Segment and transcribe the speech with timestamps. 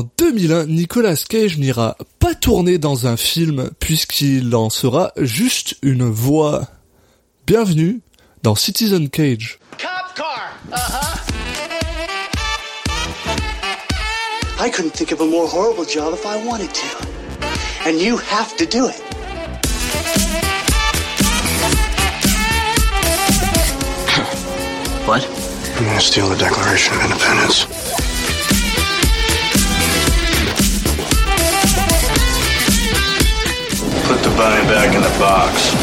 [0.00, 6.08] En 2001, Nicolas Cage n'ira pas tourner dans un film puisqu'il en sera juste une
[6.08, 6.68] voix.
[7.46, 8.00] Bienvenue
[8.42, 9.58] dans Citizen Cage.
[9.72, 10.56] Cop car.
[10.72, 11.18] Uh-huh.
[14.58, 16.86] I couldn't think of a more horrible job if I wanted to.
[17.86, 18.96] And you have to do it.
[25.04, 25.28] What?
[25.76, 28.09] I'm gonna steal the Declaration of Independence?
[34.40, 35.74] Put the bunny back in the box.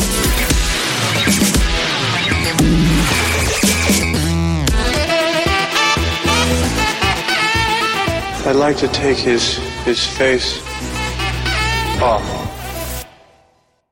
[8.48, 10.60] I'd like to take his his face
[12.02, 12.24] off.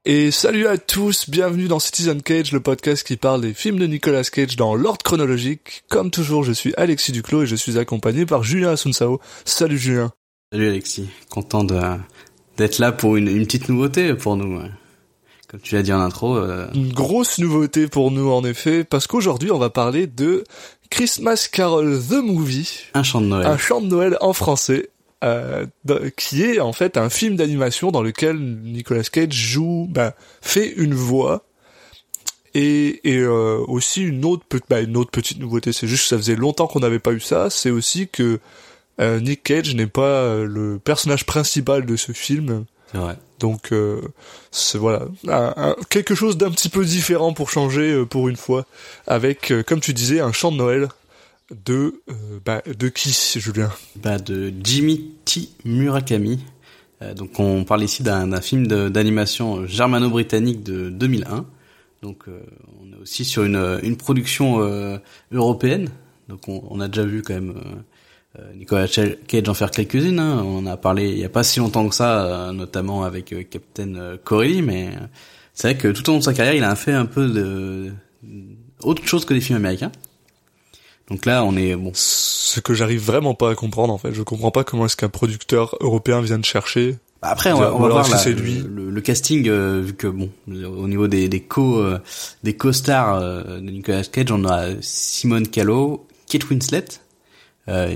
[0.06, 3.86] Et salut à tous, bienvenue dans Citizen Cage, le podcast qui parle des films de
[3.86, 5.84] Nicolas Cage dans l'ordre chronologique.
[5.90, 9.20] Comme toujours, je suis Alexis Duclos et je suis accompagné par Julien Asunsao.
[9.46, 10.12] Salut Julien.
[10.52, 11.80] Salut Alexis, content de
[12.58, 14.60] d'être là pour une, une petite nouveauté pour nous.
[15.48, 16.36] Comme tu l'as dit en intro.
[16.38, 20.44] euh, Une grosse nouveauté pour nous en effet, parce qu'aujourd'hui on va parler de
[20.90, 23.48] Christmas Carol The Movie, un chant de Noël.
[23.48, 24.90] un chant de Noël en français,
[25.24, 25.66] euh,
[26.18, 30.94] qui est en fait un film d'animation dans lequel Nicolas Cage joue, bah, fait une
[30.94, 31.44] voix.
[32.58, 36.18] Et, et euh, aussi une autre, bah, une autre petite nouveauté, c'est juste que ça
[36.18, 38.40] faisait longtemps qu'on n'avait pas eu ça, c'est aussi que
[39.00, 42.66] euh, Nick Cage n'est pas euh, le personnage principal de ce film.
[43.40, 44.00] Donc euh,
[44.52, 48.38] c'est voilà un- un- quelque chose d'un petit peu différent pour changer euh, pour une
[48.38, 48.66] fois
[49.06, 50.88] avec comme tu disais un chant de Noël
[51.66, 52.02] de
[52.46, 53.70] bah, de qui Julien?
[53.98, 55.50] Bah, de Jimmy T.
[55.66, 56.40] Murakami.
[57.18, 61.46] Donc on parle ici d'un film d'animation germano-britannique de 2001.
[62.02, 64.62] Donc on est aussi sur une, une production
[65.34, 65.90] européenne.
[66.30, 67.54] Donc on, on a déjà vu quand même
[68.56, 68.88] Nicolas
[69.28, 70.20] Cage en faire quelques-unes.
[70.20, 70.44] hein.
[70.46, 73.44] On a parlé il y a pas si longtemps que ça, euh, notamment avec euh,
[73.44, 74.62] Captain euh, Corelli.
[74.62, 75.06] Mais euh,
[75.54, 77.92] c'est vrai que tout au long de sa carrière, il a fait un peu de
[78.82, 79.92] autre chose que des films américains.
[81.10, 81.92] Donc là, on est bon.
[81.94, 85.10] ce que j'arrive vraiment pas à comprendre en fait je comprends pas comment est-ce qu'un
[85.10, 89.02] producteur européen vient de chercher Bah, Après, on va, on va voir lui le, le
[89.02, 92.00] casting, euh, vu que bon, au niveau des des co euh,
[92.44, 96.86] des co-stars euh, de Nicolas Cage, on a Simone Callow, Kate Winslet,
[97.68, 97.92] euh,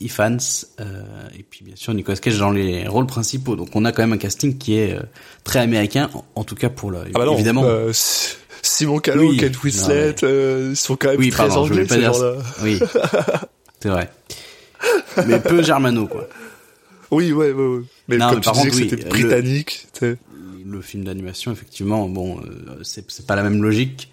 [0.00, 0.36] Ifans,
[0.80, 1.02] euh,
[1.38, 3.56] et puis bien sûr Nicolas Cage dans les rôles principaux.
[3.56, 5.00] Donc on a quand même un casting qui est euh,
[5.44, 7.64] très américain, en, en tout cas pour le ah bah non évidemment.
[7.64, 11.46] euh, Si- Simon Callow Oui, Kate Winslet mais- euh, ils sont quand même oui, très
[11.46, 12.34] pardon, anglais ces gens-là.
[12.62, 12.78] Oui,
[13.80, 14.10] c'est vrai.
[15.26, 16.28] Mais peu germano quoi.
[17.10, 17.82] oui ouais ouais, ouais.
[18.08, 20.16] mais Non, comme mais tu par disais contre, que oui, c'était le- britannique sais.
[20.66, 24.10] le film d'animation, effectivement, bon, euh, c'est c'est pas la même logique.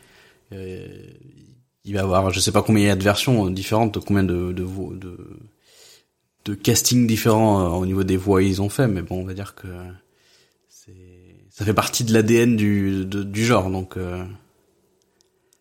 [1.85, 4.23] Il va y avoir, je sais pas combien il y a de versions différentes, combien
[4.23, 4.63] de de
[4.95, 5.17] de,
[6.45, 9.33] de casting différents euh, au niveau des voix ils ont fait, mais bon, on va
[9.33, 9.67] dire que
[10.69, 10.93] c'est
[11.49, 13.97] ça fait partie de l'ADN du de- du genre, donc.
[13.97, 14.23] euh,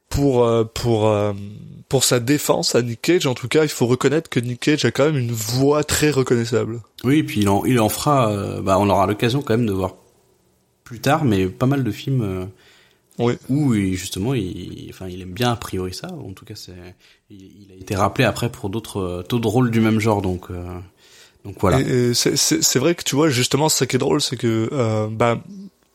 [0.08, 1.32] pour euh, pour euh,
[1.88, 4.84] pour sa défense à Nick Cage en tout cas il faut reconnaître que Nick Cage
[4.84, 8.60] a quand même une voix très reconnaissable Oui, et puis il en il en fera,
[8.60, 9.94] bah, on aura l'occasion quand même de voir
[10.84, 12.48] plus tard, mais pas mal de films.
[13.18, 13.34] Oui.
[13.48, 16.08] Où justement il enfin il aime bien a priori ça.
[16.08, 16.72] En tout cas c'est
[17.30, 20.22] il, il a été rappelé après pour d'autres euh, d'autres rôles du même genre.
[20.22, 20.64] Donc euh,
[21.44, 21.80] donc voilà.
[21.80, 24.36] Et, et c'est- c'est c'est vrai que tu vois justement ce qui est drôle c'est
[24.36, 25.40] que euh, bah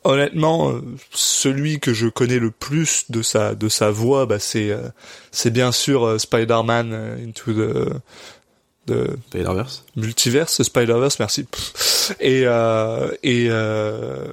[0.04, 4.70] honnêtement euh, celui que je connais le plus de sa de sa voix bah c'est
[4.72, 4.88] euh,
[5.32, 6.94] c'est bien sûr Spider-Man
[7.26, 7.90] into the
[8.88, 9.84] the Spider-Verse.
[9.98, 11.46] Multiverse Spider-Verse merci.
[12.22, 14.28] Et euh, et euh,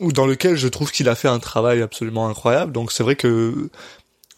[0.00, 3.16] ou dans lequel je trouve qu'il a fait un travail absolument incroyable donc c'est vrai
[3.16, 3.70] que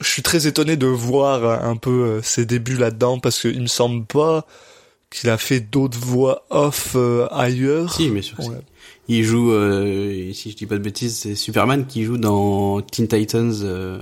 [0.01, 3.67] je suis très étonné de voir un peu euh, ses débuts là-dedans parce qu'il me
[3.67, 4.47] semble pas
[5.11, 7.93] qu'il a fait d'autres voix off euh, ailleurs.
[7.95, 8.47] si bien sûr Ouais.
[9.09, 9.19] si.
[9.19, 13.09] il joue euh, si je dis pas de bêtises c'est Superman qui joue dans Teen
[13.09, 13.99] Titans euh.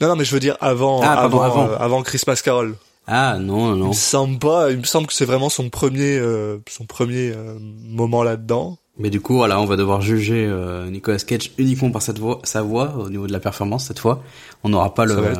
[0.00, 1.72] Non, non, mais je veux dire avant, Ah, pardon, avant, avant.
[1.72, 2.74] euh, avant Christmas Carol.
[3.06, 6.18] ah non Il non me semble pas, il me semble que c'est vraiment son premier,
[6.18, 8.78] euh, son premier moment là-dedans.
[8.98, 12.40] Mais du coup voilà on va devoir juger euh, Nicolas Cage uniquement par cette voix
[12.44, 14.22] sa voix au niveau de la performance cette fois
[14.64, 15.34] on n'aura pas le euh,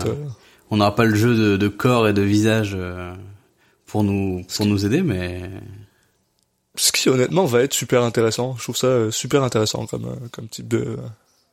[0.70, 3.12] on n'aura pas le jeu de, de corps et de visage euh,
[3.87, 5.50] pour nous pour nous aider mais
[6.75, 8.56] ce qui honnêtement va être super intéressant.
[8.56, 10.96] Je trouve ça euh, super intéressant comme, euh, comme type de,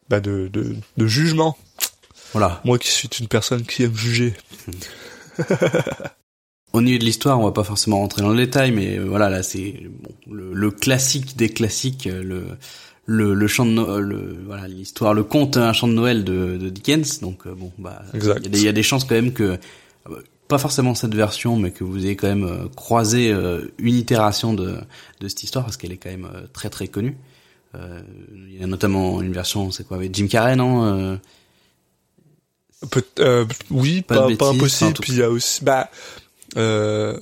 [0.10, 1.58] bah de, de, de jugement.
[2.34, 4.34] voilà Moi qui suis une personne qui aime juger.
[6.74, 9.30] Au niveau de l'histoire, on va pas forcément rentrer dans le détail, mais euh, voilà,
[9.30, 12.44] là c'est bon, le, le classique des classiques, euh, le
[13.06, 16.58] le, le chant de No- le voilà l'histoire, le conte un chant de Noël de,
[16.58, 17.22] de Dickens.
[17.22, 19.58] Donc euh, bon, bah il y, y a des chances quand même que
[20.10, 23.96] euh, pas forcément cette version, mais que vous ayez quand même euh, croisé euh, une
[23.96, 24.76] itération de,
[25.22, 27.18] de cette histoire, parce qu'elle est quand même euh, très très connue.
[27.76, 28.02] Euh,
[28.52, 31.16] il y a notamment une version, c'est quoi, avec Jim Carrey, non euh,
[32.92, 34.94] Peut euh, oui, Pas pas, impossible.
[35.02, 35.90] Puis il y a aussi, bah,
[36.58, 37.20] euh,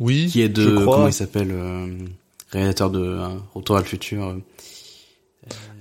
[0.00, 0.96] oui, Qui est de, je crois.
[0.96, 1.86] comment il s'appelle, euh,
[2.50, 4.24] réalisateur de euh, Retour à le futur.
[4.26, 4.36] euh,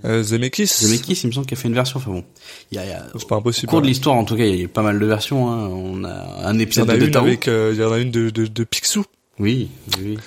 [0.03, 0.65] Euh, Zemeckis.
[0.65, 1.97] Zemeckis, il me semble qu'il a fait une version.
[1.99, 2.23] Enfin bon,
[2.71, 3.67] il y a, a- C'est pas au impossible.
[3.69, 5.49] cours de l'histoire, en tout cas, il y a pas mal de versions.
[5.51, 5.67] Hein.
[5.67, 7.91] On a un Il y épisode en a de une avec, euh, il y en
[7.91, 9.05] a une de, de, de Picsou.
[9.39, 9.69] Oui,
[9.99, 10.17] oui.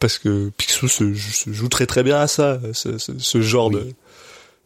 [0.00, 3.66] Parce que Picsou se, se joue très très bien à ça, ce, ce, ce genre
[3.68, 3.74] Oui.
[3.76, 3.86] de,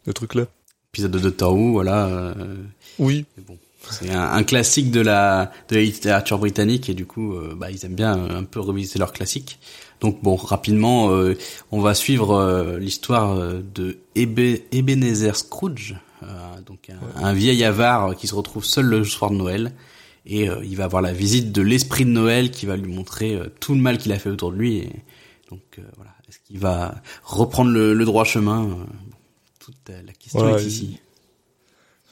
[0.07, 0.45] de truc-là.
[0.93, 2.05] Épisode de Doctor Who, voilà.
[2.07, 2.55] euh,
[2.99, 3.25] Oui.
[3.45, 3.57] bon,
[3.91, 7.69] c'est un, un classique de la de la littérature britannique et du coup, euh, bah,
[7.71, 9.59] ils aiment bien euh, un peu revisiter leurs classiques.
[10.01, 11.37] Donc bon, rapidement, euh,
[11.71, 15.95] on va suivre euh, l'histoire de Ebe- Ebenezer Scrooge,
[16.65, 19.73] donc un, un vieil avare qui se retrouve seul le soir de Noël
[20.25, 23.73] et il va avoir la visite de l'esprit de Noël qui va lui montrer tout
[23.75, 24.77] le mal qu'il a fait autour de lui.
[24.77, 24.89] Et
[25.49, 25.61] donc
[25.97, 28.69] voilà, est-ce qu'il va reprendre le, le droit chemin
[29.59, 30.97] Toute la question Ouais, est ici.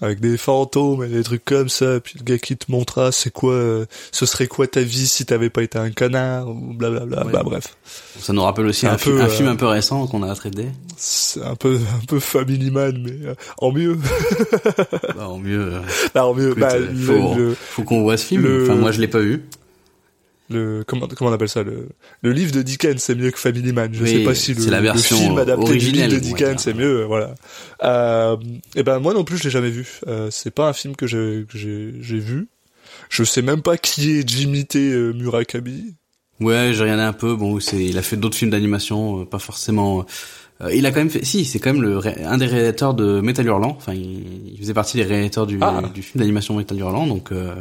[0.04, 3.30] Avec des fantômes et des trucs comme ça, puis le gars qui te montrera c'est
[3.32, 7.26] quoi, euh, ce serait quoi ta vie si t'avais pas été un connard, ou blablabla.
[7.28, 7.32] Ouais.
[7.32, 7.76] Bah bref.
[8.20, 10.24] Ça nous rappelle aussi Un un, fi- peu, un euh, film un peu récent qu'on
[10.24, 10.70] a traité.
[10.98, 13.96] C'est un peu, un peu Family Man, mais euh, en mieux.
[15.16, 15.80] Bah, en mieux, euh,
[16.16, 16.50] bah, en mieux.
[16.50, 16.72] écoute, bah,
[17.06, 18.42] faut, le, faut qu'on voit ce film.
[18.44, 19.44] le- Enfin, moi, je l'ai pas vu.
[20.52, 21.88] Le- comment, comment on appelle ça, le,
[22.22, 23.90] le livre de Dickens, c'est mieux que Family Man.
[23.94, 26.74] Je Oui, sais pas si le, la le film adapté du livre de Dickens, c'est
[26.74, 27.34] mieux, voilà.
[27.84, 28.38] Euh,
[28.76, 29.88] et ben, moi non plus, je l'ai jamais vu.
[30.08, 32.48] Euh, c'est pas un film que j'ai, j'ai, j'ai vu.
[33.10, 34.80] Je sais même pas qui est Jimmy T.
[34.92, 35.96] euh, Murakami.
[36.40, 37.36] Ouais, j'ai regardé un peu.
[37.36, 40.06] Bon, c'est, il a fait d'autres films d'animation, euh, pas forcément.
[40.62, 41.24] euh, il a quand même fait.
[41.24, 43.76] Si, c'est quand même le un des réalisateurs de Metal Hurlant.
[43.78, 45.82] Enfin, il, il faisait partie des réalisateurs du, Ah.
[45.94, 47.06] du film d'animation Metal Hurlant.
[47.08, 47.54] Donc euh,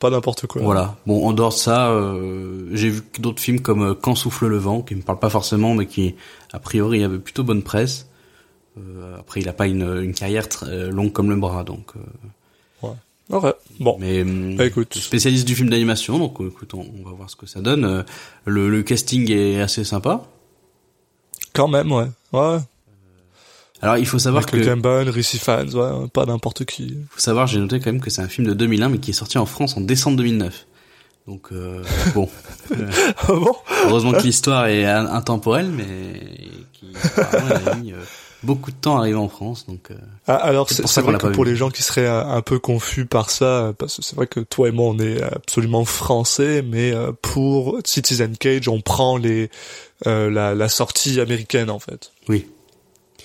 [0.00, 0.62] Pas n'importe quoi.
[0.62, 0.96] voilà.
[1.06, 4.56] Bon, en dehors de ça, euh, j'ai vu d'autres films comme euh, Quand souffle le
[4.56, 6.14] vent, qui me parlent pas forcément, mais qui
[6.52, 8.08] a priori avait plutôt bonne presse.
[8.78, 11.92] Euh, après, il a pas une, une carrière très, euh, longue comme le bras, donc.
[11.96, 12.00] euh,
[13.32, 13.52] Ouais.
[13.78, 13.96] Bon.
[14.00, 14.92] Mais hum, Bah, écoute.
[14.94, 18.04] spécialiste du film d'animation, donc euh, écoute, on, on va voir ce que ça donne.
[18.44, 20.22] Le, le casting est assez sympa.
[21.52, 22.06] Quand même, ouais.
[22.32, 22.58] Ouais.
[23.82, 26.98] Alors il faut savoir Michael que, Gambon, Ricci Fans, ouais, pas n'importe qui.
[27.10, 29.14] faut savoir, j'ai noté quand même que c'est un film de 2001, mais qui est
[29.14, 30.66] sorti en France en décembre 2009.
[31.26, 31.82] Donc euh,
[32.14, 32.28] bon,
[32.72, 33.54] Euh, Ah bon?
[33.86, 36.20] heureusement que l'histoire est in- intemporelle, mais
[36.72, 36.86] qui
[37.16, 37.96] apparemment, a mis euh,
[38.42, 39.66] beaucoup de temps à arriver en France.
[39.66, 39.94] Donc euh,
[40.26, 41.50] Ah, alors C'est vrai que pour vu.
[41.50, 44.40] les gens qui seraient un, un peu confus par ça, parce que c'est vrai que
[44.40, 49.50] toi et moi on est absolument français, mais euh, pour Citizen Cage on prend les
[50.06, 52.46] euh, la, la sortie américaine en fait, oui,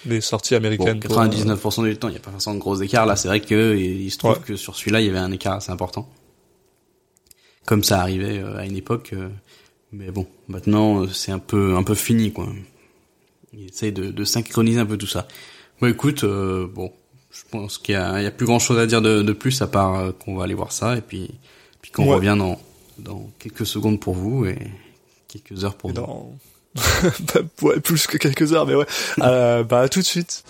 [0.05, 0.99] les sorties bon, américaines.
[0.99, 3.05] pour, euh, 99% du temps, il n'y a pas forcément de gros écarts.
[3.05, 4.39] Là, c'est vrai que il il se trouve Ouais.
[4.45, 6.09] que sur celui-là, il y avait un écart assez important.
[7.65, 9.11] Comme ça arrivait euh, à une époque.
[9.13, 9.29] euh,
[9.91, 12.47] mais bon, maintenant, euh, c'est un peu, un peu fini, quoi.
[13.53, 15.27] Il essaye de, de synchroniser un peu tout ça.
[15.81, 16.91] Bon, écoute, euh, bon,
[17.31, 19.67] je pense qu'il y y a plus grand chose à dire de, de plus à
[19.67, 21.31] part euh, qu'on va aller voir ça et puis,
[21.81, 22.15] puis qu'on Ouais.
[22.15, 22.59] revient dans,
[22.99, 24.57] dans quelques secondes pour vous et
[25.27, 25.95] quelques heures pour nous.
[25.95, 26.37] dans Bah,
[27.61, 28.85] ouais, plus que quelques heures, mais ouais.
[29.19, 30.43] Euh, bah à tout de suite.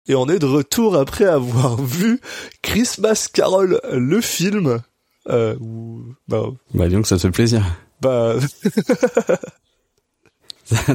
[0.06, 2.20] Et on est de retour après avoir vu
[2.62, 4.80] Christmas Carol, le film.
[5.28, 7.64] Euh, où, bah, Bah, disons que ça te fait plaisir.
[8.00, 8.34] bah,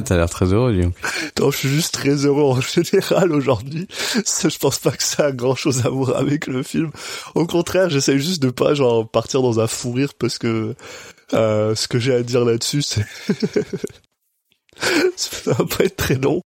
[0.04, 0.94] T'as l'air très heureux, dis donc.
[1.38, 3.86] non, je suis juste très heureux en général aujourd'hui.
[4.14, 6.90] Je pense pas que ça a grand chose à voir avec le film.
[7.34, 10.74] Au contraire, j'essaye juste de pas, genre, partir dans un fou rire parce que,
[11.34, 13.06] euh, ce que j'ai à dire là-dessus, c'est,
[15.16, 16.40] ça va pas être très long.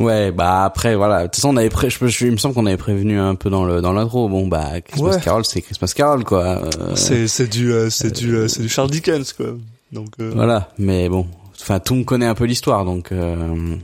[0.00, 1.88] Ouais, bah après voilà, de toute façon on avait pré...
[1.88, 4.28] je, je- il me semble qu'on avait prévenu un peu dans le dans l'intro.
[4.28, 5.20] Bon bah Christmas Ouais.
[5.20, 6.64] Carol, c'est Christmas Carol quoi.
[6.64, 9.46] Euh, C'est, c'est du, euh, c'est du, euh, c'est du Charles Dickens, quoi.
[9.92, 11.26] Donc, euh, Voilà, mais bon,
[11.60, 13.76] enfin tout monde connaît un peu l'histoire donc euh,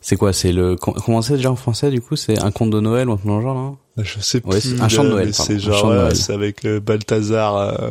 [0.00, 2.70] c'est quoi, c'est le com- comment c'est déjà en français du coup, c'est un conte
[2.70, 4.76] de Noël ou un truc dans le genre non Je sais Ouais, plus.
[4.76, 7.90] c'est un chant de là, Noël, C'est genre, ouais, c'est avec euh, Balthazar, euh,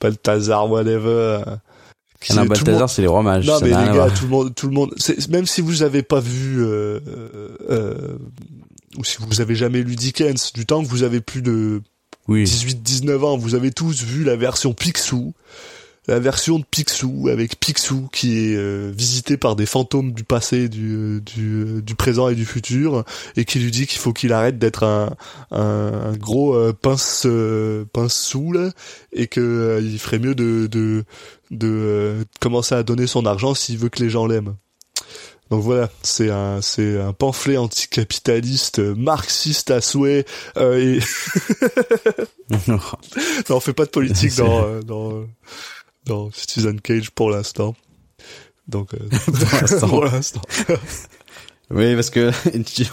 [0.00, 1.40] Balthazar whatever.
[2.34, 3.46] Monde- Balthazar, c'est les rois mages.
[3.46, 4.94] Non mais les gars, tout le monde, tout le monde,
[5.30, 8.18] même si vous avez pas vu, euh, euh, euh,
[8.98, 11.82] ou si vous avez jamais lu Dickens, du temps que vous avez plus de
[12.28, 12.44] Oui.
[12.44, 15.34] 18-19 ans, vous avez tous vu la version Picsou.
[16.08, 20.68] La version de Picsou avec Picsou qui est euh, visité par des fantômes du passé,
[20.68, 23.04] du, du, du présent et du futur
[23.36, 25.14] et qui lui dit qu'il faut qu'il arrête d'être un,
[25.50, 28.70] un, un gros euh, pince euh, pince sous là
[29.12, 31.04] et que euh, il ferait mieux de de,
[31.50, 34.56] de euh, commencer à donner son argent s'il veut que les gens l'aiment.
[35.50, 40.24] Donc voilà, c'est un c'est un pamphlet anticapitaliste euh, marxiste à souhait
[40.56, 41.00] euh, et
[42.68, 42.80] non,
[43.50, 45.26] on fait pas de politique dans euh, dans euh,
[46.06, 47.74] dans Citizen Cage pour l'instant.
[48.68, 48.98] Donc euh,
[49.88, 50.40] Pour l'instant.
[51.68, 52.30] Oui, parce que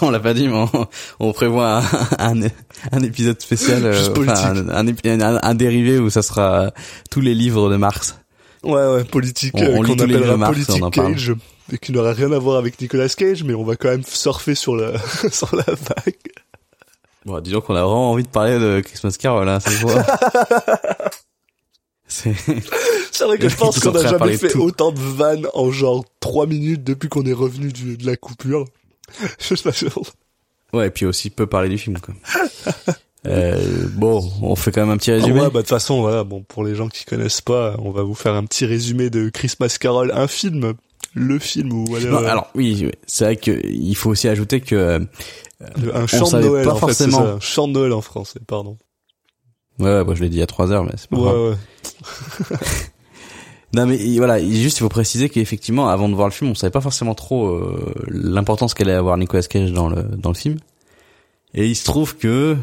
[0.02, 0.88] on l'a pas dit, mais on,
[1.20, 1.84] on prévoit
[2.18, 2.48] un, un,
[2.92, 6.72] un épisode spécial, euh, enfin, un, dérivé où ça sera
[7.12, 8.18] tous les livres de Marx.
[8.64, 10.90] Ouais ouais, politique On- euh, qu'on les appellera Marx, politique on.
[10.90, 11.36] Cage
[11.72, 14.56] et qui n'aura rien à voir avec Nicolas Cage, mais on va quand même surfer
[14.56, 14.94] sur la
[15.30, 16.16] sur la vague.
[17.28, 20.04] Bon, disons qu'on a vraiment envie de parler de Christmas Carol, là, cette fois.
[20.04, 21.14] C'est,
[23.12, 25.72] C'est vrai que je pense qu'on a prêts à jamais fait autant de vannes en
[25.72, 28.66] genre trois minutes depuis qu'on est revenu du, de la coupure.
[29.40, 30.02] Je sais pas sûr.
[30.74, 32.14] ouais, et puis aussi peu parler du film, quoi.
[33.26, 35.40] Euh, bon, on fait quand même un petit Ah résumé.
[35.40, 38.04] ouais, bah de toute façon, voilà, bon, pour les gens qui connaissent pas, on va
[38.04, 40.74] vous faire un petit résumé de Christmas Carol, un film,
[41.14, 44.76] le film ou voilà, Non, alors oui, c'est vrai que il faut aussi ajouter que
[44.76, 45.00] euh,
[45.94, 47.18] un chant de Noël pas en fait, forcément.
[47.20, 48.78] ça, un chant de Noël en français, pardon.
[49.80, 51.58] Ouais, ouais, je l'ai dit il y a trois heures, mais c'est pas Ouais, grave.
[52.52, 52.58] ouais.
[53.76, 56.52] Non mais il- voilà, il- juste il faut préciser qu'effectivement avant de voir le film,
[56.52, 60.36] on savait pas forcément trop euh, l'importance qu'allait avoir Nicolas Cage dans le dans le
[60.36, 60.58] film.
[61.56, 62.56] Et il se trouve que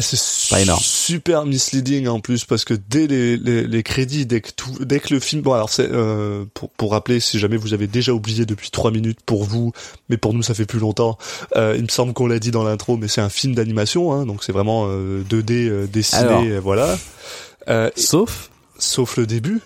[0.00, 0.80] C'est Pas énorme.
[0.82, 4.98] super misleading en plus parce que dès les, les, les crédits, dès que tout, dès
[5.00, 8.12] que le film, bon alors c'est euh, pour pour rappeler si jamais vous avez déjà
[8.12, 9.72] oublié depuis trois minutes pour vous,
[10.08, 11.16] mais pour nous ça fait plus longtemps.
[11.56, 14.26] Euh, il me semble qu'on l'a dit dans l'intro, mais c'est un film d'animation, hein,
[14.26, 16.44] donc c'est vraiment euh, 2D euh, dessiné, Alors.
[16.62, 16.98] voilà.
[17.68, 19.60] Euh, sauf sauf le début.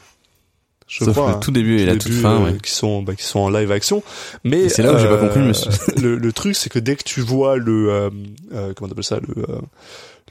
[0.86, 1.38] Je sauf crois, le hein.
[1.40, 2.58] tout début et la Au toute début, fin, euh, ouais.
[2.62, 4.02] qui sont bah, qui sont en live action
[4.42, 5.70] mais c'est là où j'ai pas compris, monsieur.
[6.00, 8.10] le, le truc c'est que dès que tu vois le euh,
[8.54, 9.58] euh, comment on appelle ça le euh,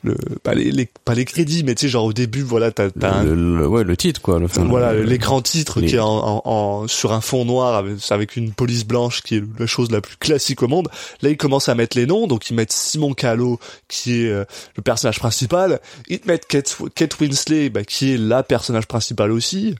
[0.04, 2.90] le pas les, les pas les crédits mais tu sais genre au début voilà t'as
[2.92, 5.96] t'as un- le, le- ouais, le titre quoi, le voilà le- l'écran titre les- qui
[5.96, 9.44] est en, en- en- sur un fond noir avec, avec une police blanche qui est
[9.60, 10.88] la chose la plus classique au monde.
[11.22, 12.28] Là ils commencent à mettre les noms.
[12.28, 15.80] Donc ils mettent Simon Callow qui est euh, le personnage principal.
[16.08, 19.76] Ils te mettent Kate, Kate Winslet bah, qui est la personnage principale aussi.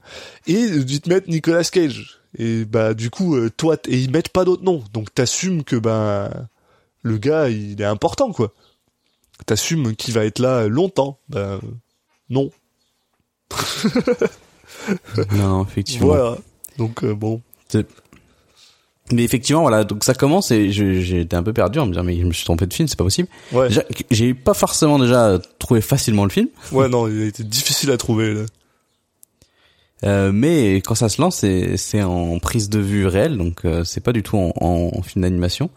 [0.46, 2.20] Et ils te mettent Nicolas Cage.
[2.38, 4.82] Et bah du coup euh, toi t- et ils mettent pas d'autres noms.
[4.92, 6.30] Donc t'assumes que ben
[7.02, 8.52] le gars il est important quoi
[9.46, 11.60] t'assumes qu'il va être là longtemps ben
[12.30, 12.50] non
[15.32, 16.06] Non, effectivement.
[16.08, 16.36] voilà
[16.76, 17.42] donc euh, bon
[19.10, 22.18] Mais effectivement, voilà, donc ça commence et été un peu perdu en me disant mais
[22.20, 23.28] je me suis trompé de film, c'est pas possible.
[23.52, 23.68] ouais
[24.10, 27.96] j'ai pas forcément déjà trouvé facilement le film, Ouais, non, il a été difficile à
[27.96, 28.42] trouver, là.
[30.04, 33.82] euh, mais quand ça se lance, c'est c'est en prise de vue réelle, donc euh,
[33.82, 35.70] c'est pas du tout en, en- en film d'animation.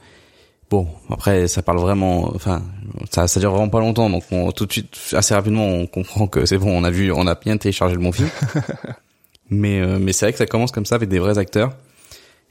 [0.72, 2.64] Bon, après ça parle vraiment, enfin
[3.12, 6.28] ça ça dure vraiment pas longtemps, donc on, tout de suite assez rapidement on comprend
[6.28, 8.30] que c'est bon, on a vu, on a bien téléchargé le bon film.
[9.50, 11.74] mais euh, mais c'est vrai que ça commence comme ça avec des vrais acteurs.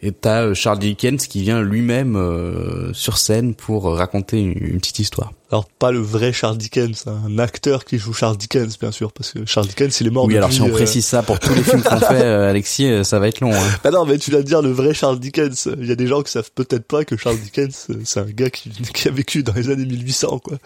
[0.03, 4.79] Et t'as euh, Charles Dickens qui vient lui-même euh, sur scène pour raconter une, une
[4.79, 5.33] petite histoire.
[5.51, 9.13] Alors, pas le vrai Charles Dickens, hein, un acteur qui joue Charles Dickens, bien sûr,
[9.13, 10.39] parce que Charles Dickens, il est mort oui, depuis...
[10.39, 13.03] alors si on euh, précise ça pour tous les films qu'on fait, euh, Alexis, euh,
[13.03, 13.53] ça va être long.
[13.53, 13.69] Hein.
[13.83, 15.69] Bah non, mais tu viens de dire le vrai Charles Dickens.
[15.79, 18.31] Il y a des gens qui savent peut-être pas que Charles Dickens, euh, c'est un
[18.31, 20.57] gars qui, qui a vécu dans les années 1800, quoi.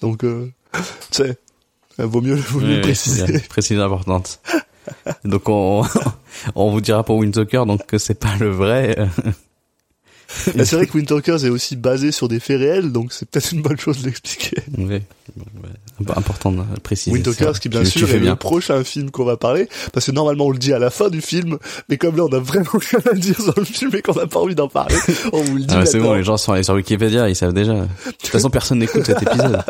[0.00, 1.36] Donc, euh, tu sais,
[2.00, 3.24] euh, vaut mieux, vaut mieux Oui, préciser.
[3.28, 4.40] oui, précision importante.
[5.24, 5.82] donc on,
[6.54, 8.96] on vous dira pour Windtalker donc que c'est pas le vrai.
[10.54, 13.50] Bah, c'est vrai que Windtalkers est aussi basé sur des faits réels, donc c'est peut-être
[13.50, 14.62] une bonne chose de l'expliquer.
[14.78, 15.02] Oui, ouais.
[16.14, 17.10] Important de préciser.
[17.16, 18.30] Windtalkers, qui bien Tu- sûr tu est bien.
[18.30, 21.08] le prochain film qu'on va parler, parce que normalement on le dit à la fin
[21.08, 24.02] du film, mais comme là on a vraiment rien à dire sur le film et
[24.02, 24.94] qu'on n'a pas envie d'en parler,
[25.32, 27.52] on vous le dit Ah, c'est bon, les gens sont allés sur Wikipédia, ils savent
[27.52, 27.72] déjà.
[27.74, 29.64] De toute façon, personne n'écoute cet épisode.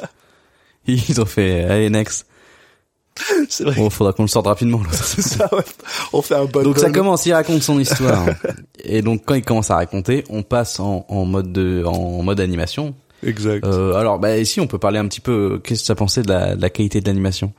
[0.86, 2.26] Ils ont fait, allez, next.
[3.48, 4.78] C'est vrai, Bon, faudra qu'on le sorte rapidement.
[4.82, 4.88] là.
[4.92, 5.62] c'est ça, ouais.
[6.12, 8.26] On fait un bon Donc ça commence, il raconte son histoire.
[8.84, 12.40] Et donc quand il commence à raconter, on passe en, en mode de, en mode
[12.40, 12.94] animation.
[13.22, 13.66] Exact.
[13.66, 15.32] Euh, alors, bah ici, on peut parler un petit peu.
[15.56, 17.52] euh, Qu'est-ce que ça pensait de la, de la qualité de l'animation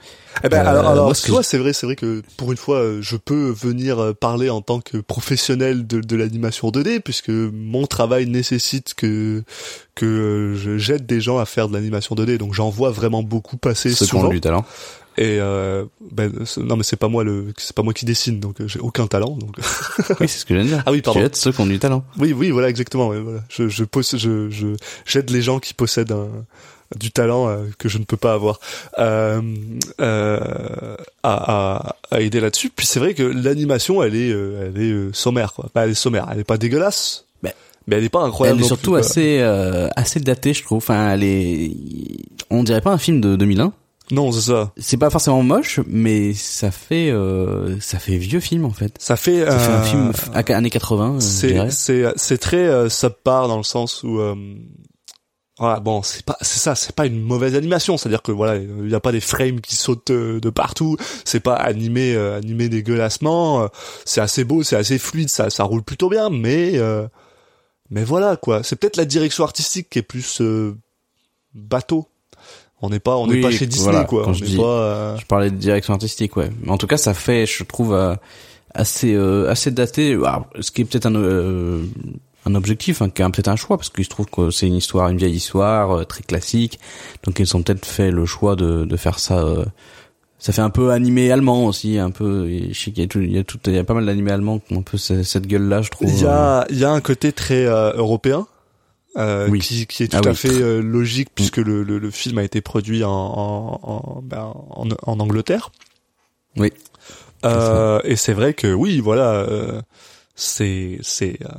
[0.44, 2.78] Eh ben, Euh, alors, alors moi, soit c'est vrai, c'est vrai que pour une fois,
[2.78, 7.30] euh, je peux venir euh, parler en tant que professionnel de, de l'animation 2D, puisque
[7.30, 9.44] mon travail nécessite que
[9.96, 13.24] que euh, je jette des gens à faire de l'animation 2D, donc j'en vois vraiment
[13.24, 14.66] beaucoup passer Ceux qui ont du talent.
[15.18, 18.62] Et euh, ben, non mais c'est pas moi le c'est pas moi qui dessine donc
[18.62, 19.58] euh, j'ai aucun talent donc
[20.22, 20.82] Oui, c'est ce que de dire.
[20.86, 21.20] Ah oui, pardon.
[21.20, 22.06] Aides ceux qui ont du talent.
[22.18, 23.42] oui oui voilà exactement voilà.
[23.50, 24.68] je je possède je je
[25.06, 26.30] j'aide les gens qui possèdent un
[26.98, 28.60] du talent euh, que je ne peux pas avoir
[29.00, 29.42] euh,
[30.00, 35.14] euh, à, à, à aider là-dessus puis c'est vrai que l'animation elle est elle est
[35.14, 37.26] sommaire quoi Bah, elle est sommaire elle est pas dégueulasse
[37.88, 40.78] mais elle est pas incroyable elle est surtout plus, assez euh, assez datée, je trouve.
[40.78, 41.72] Enfin, elle est.
[42.50, 43.74] On dirait pas un film de 2001.
[44.12, 48.66] non c'est ça C'est pas forcément moche, mais ça fait euh, ça fait vieux film
[48.66, 48.94] en fait.
[49.00, 50.12] ça fait, Ça fait un euh, film
[50.50, 54.36] années 80, euh, c'est c'est c'est très euh, subpar dans le sens où euh,
[55.62, 58.32] voilà bon c'est pas c'est ça c'est pas une mauvaise animation c'est à dire que
[58.32, 62.38] voilà il y a pas des frames qui sautent de partout c'est pas animé euh,
[62.38, 63.68] animé dégueulassement euh,
[64.04, 67.08] c'est assez beau c'est assez fluide ça ça roule plutôt bien mais euh,
[67.92, 70.76] mais voilà quoi c'est peut-être la direction artistique qui est plus euh,
[71.54, 72.08] bateau
[72.82, 74.50] on n'est pas on n'est Oui, pas chez Disney voilà, quoi quand on je n'est
[74.50, 76.50] dis- pas euh, Je parlais de direction artistique, ouais.
[76.64, 78.16] Mais en tout cas, ça fait, je trouve, euh,
[78.74, 80.14] assez euh, assez daté.
[80.14, 81.84] Alors, ce qui est peut-être un euh,
[82.48, 84.74] un objectif, hein, qui est peut-être un choix, parce qu'il se trouve que c'est une
[84.78, 86.80] histoire, une vieille histoire très classique.
[87.24, 89.46] Donc ils ont peut-être fait le choix de de faire ça.
[90.42, 92.48] Euh, ça fait un peu animé allemand aussi, un peu.
[92.50, 94.06] Je sais qu'il y a tout, il y a tout, il y a pas mal
[94.06, 96.10] d'animés allemands qui ont un peu ce- cette gueule-là, je trouve.
[96.10, 98.48] Il y a, il y a un côté très euh, européen
[99.18, 99.60] euh, Oui.
[99.60, 102.38] qui, qui est tout Ah à oui, fait euh, logique puisque le, le, le film
[102.38, 105.72] a été produit en, en, en, ben, en, en Angleterre.
[106.58, 106.72] Oui.
[107.46, 109.82] Euh, et c'est vrai que oui, voilà, euh,
[110.36, 111.50] c'est c'est euh,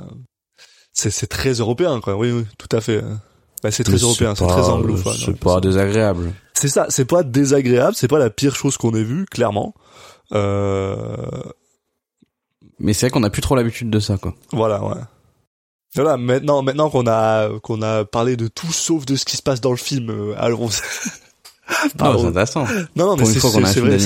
[0.92, 2.16] c'est c'est très européen quoi.
[2.16, 3.02] Oui, oui, tout à fait.
[3.62, 5.14] Bah, c'est très européen, c'est très anglophone.
[5.18, 5.34] C'est hein.
[5.40, 6.32] pas désagréable.
[6.62, 9.74] C'est ça, c'est pas désagréable, c'est pas la pire chose qu'on ait vue, clairement.
[10.32, 11.16] Euh,
[12.78, 14.32] Mais c'est vrai qu'on a plus trop l'habitude de ça, quoi.
[14.52, 14.94] Voilà, ouais.
[15.96, 19.42] Voilà, maintenant, maintenant qu'on a qu'on a parlé de tout sauf de ce qui se
[19.42, 20.68] passe dans le film, euh, on...
[21.98, 22.64] Non, c'est intéressant.
[22.94, 23.98] non, non, mais c'est vrai, c'est vrai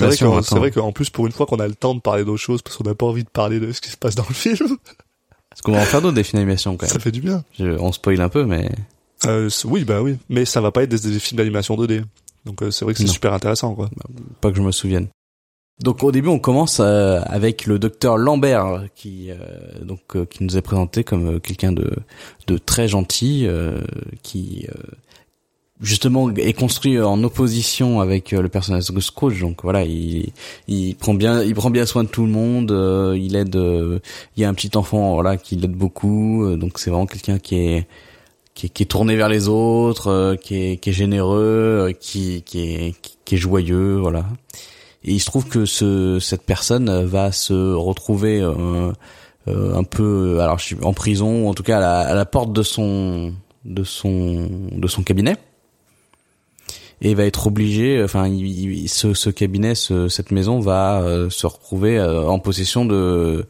[0.42, 2.62] c'est vrai qu'en plus pour une fois qu'on a le temps de parler d'autres choses
[2.62, 4.56] parce qu'on n'a pas envie de parler de ce qui se passe dans le film,
[5.50, 7.02] Parce qu'on va en faire d'autres des films d'animation, quand ça même.
[7.02, 7.44] fait du bien.
[7.58, 8.70] Je- on spoil un peu, mais
[9.26, 12.02] Euh, oui, bah oui, mais ça va pas être des, des films d'animation 2D.
[12.46, 13.90] Donc euh, c'est vrai que c'est super intéressant, quoi.
[14.40, 15.08] pas que je me souvienne.
[15.82, 19.36] Donc au début, on commence euh, avec le docteur Lambert qui euh,
[19.82, 21.92] donc euh, qui nous est présenté comme euh, quelqu'un de
[22.46, 23.82] de très gentil euh,
[24.22, 24.80] qui euh,
[25.82, 29.40] justement est construit en opposition avec le personnage de Scrooge.
[29.40, 30.32] Donc voilà, il
[30.66, 33.99] il prend bien il prend bien soin de tout le monde, euh, il aide euh,
[34.36, 37.38] il y a un petit enfant voilà qui l'aide beaucoup, euh, donc c'est vraiment quelqu'un
[37.38, 37.86] qui est
[38.56, 41.92] qui est, qui est tourné vers les autres, euh, qui est, qui est généreux, euh,
[41.92, 44.26] qui, qui, est, qui, est joyeux, voilà.
[45.04, 48.90] Et il se trouve que ce, cette personne va se retrouver euh,
[49.47, 52.25] euh, un peu, alors je suis en prison, en tout cas à la, à la
[52.25, 53.32] porte de son,
[53.64, 55.36] de son, de son cabinet.
[57.02, 61.28] Et va être obligé, enfin, il, il- ce, ce cabinet, ce- cette maison va euh,
[61.28, 63.45] se retrouver euh, en possession de,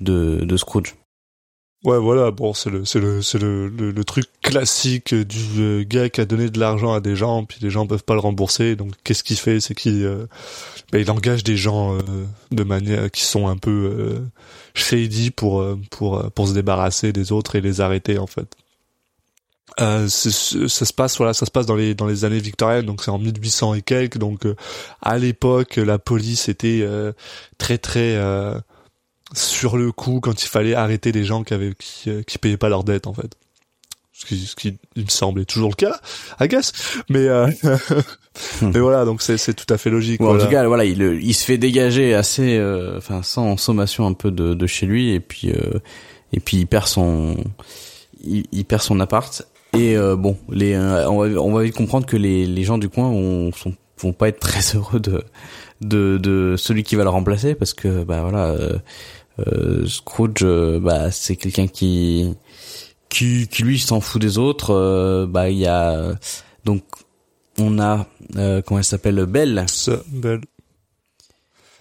[0.00, 0.96] de, de Scrooge.
[1.84, 6.08] Ouais, voilà, bon, c'est le, c'est le, c'est le, le, truc classique du euh, gars
[6.10, 8.74] qui a donné de l'argent à des gens, puis les gens peuvent pas le rembourser.
[8.74, 9.60] Donc, qu'est-ce qu'il fait?
[9.60, 10.26] C'est qu'il, euh,
[10.90, 12.00] ben, il engage des gens euh,
[12.50, 14.18] de manière qui sont un peu euh,
[14.74, 18.56] shady pour pour pour se débarrasser des autres et les arrêter en fait.
[19.80, 23.02] Euh, ça se passe voilà ça se passe dans les dans les années victoriennes donc
[23.04, 24.40] c'est en 1800 et quelques donc
[25.02, 27.12] à l'époque la police était euh,
[27.58, 28.16] très très
[29.34, 32.56] sur le coup quand il fallait arrêter les gens qui avaient qui, euh, qui payaient
[32.56, 33.36] pas leurs dettes en fait
[34.12, 36.00] ce qui ce qui il me semble est toujours le cas
[36.40, 36.72] I guess
[37.08, 37.48] mais euh,
[38.62, 40.42] mais voilà donc c'est c'est tout à fait logique Ou voilà.
[40.42, 44.12] En tout cas, voilà, il, il se fait dégager assez, euh, enfin, sans sommation un
[44.12, 45.78] peu de, de chez lui, et puis, euh,
[46.32, 47.36] et puis il perd son,
[48.24, 49.46] il, il perd son appart.
[49.74, 52.88] Et euh, bon, les, on, va, on va vite comprendre que les, les gens du
[52.88, 55.22] coin ont, sont, vont pas être très heureux de,
[55.80, 58.56] de, de celui qui va le remplacer, parce que, bah voilà,
[59.86, 62.34] Scrooge, euh, bah c'est quelqu'un qui,
[63.08, 64.70] qui, qui lui s'en fout des autres.
[64.74, 66.14] euh, bah il y a
[66.64, 66.82] donc
[67.58, 70.42] on a euh, comment elle s'appelle Belle Ça, belle.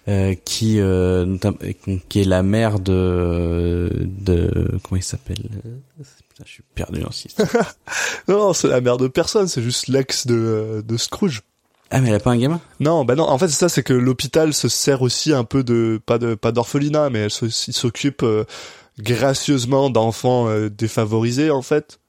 [0.08, 1.38] euh, qui euh,
[2.10, 5.38] qui est la mère de de comment il s'appelle
[6.30, 7.36] Putain, je suis perdu en six.
[8.28, 11.42] non non, c'est la mère de personne c'est juste l'ex de euh, de Scrooge
[11.90, 12.60] ah mais elle a pas un gamin?
[12.80, 13.24] Non, bah non.
[13.24, 16.36] En fait, c'est ça, c'est que l'hôpital se sert aussi un peu de pas de
[16.36, 18.46] pas d'orphelinat, mais elle s'occupe euh,
[19.00, 22.00] gracieusement d'enfants euh, défavorisés en fait.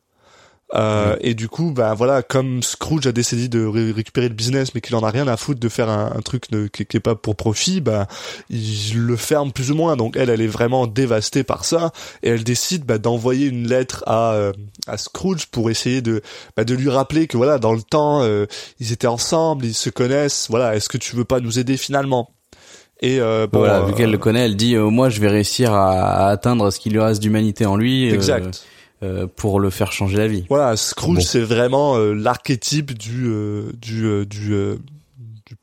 [0.75, 4.75] Euh, Et du coup, bah voilà, comme Scrooge a décidé de ré- récupérer le business,
[4.75, 6.99] mais qu'il en a rien à foutre de faire un, un truc de- qui, qui
[6.99, 8.07] est pas pour profit, bah
[8.51, 9.97] il le ferme plus ou moins.
[9.97, 11.91] Donc elle, elle est vraiment dévastée par ça,
[12.23, 14.53] et elle décide bah, d'envoyer une lettre à euh,
[14.87, 16.21] à Scrooge pour essayer de
[16.55, 18.45] bah, de lui rappeler que voilà, dans le temps, euh,
[18.79, 20.49] ils étaient ensemble, ils se connaissent.
[20.51, 22.31] Voilà, est-ce que tu veux pas nous aider finalement?
[23.01, 25.73] Et euh, bon, voilà, vu euh, qu'elle le connaît, elle dit moi je vais réussir
[25.73, 25.93] à,
[26.27, 28.11] à atteindre ce qu'il lui reste d'humanité en lui.
[28.13, 28.65] exact.
[29.03, 30.45] Euh, pour le faire changer la vie.
[30.49, 31.21] Voilà, Scrooge Bon.
[31.21, 34.98] c'est vraiment euh, l'archétype du euh, du euh, du euh, du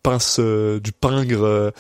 [0.06, 1.72] pince euh, du pingre euh,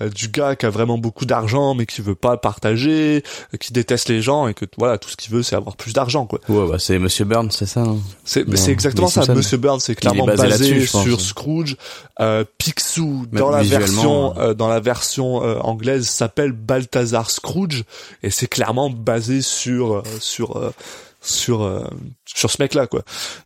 [0.00, 3.72] euh, du gars qui a vraiment beaucoup d'argent mais qui veut pas partager, euh, qui
[3.72, 6.40] déteste les gens et que voilà, tout ce qu'il veut c'est avoir plus d'argent quoi.
[6.48, 7.80] Ouais, bah c'est Monsieur Burns, c'est ça.
[7.82, 9.32] hein C'est c'est exactement ça.
[9.34, 11.76] Monsieur Burns c'est clairement basé sur Scrooge.
[12.20, 17.84] Euh, Picsou Même dans la version euh, dans la version euh, anglaise s'appelle Balthazar Scrooge
[18.22, 20.70] et c'est clairement basé sur euh, sur euh,
[21.24, 21.84] sur euh,
[22.26, 23.02] sur ce mec là quoi.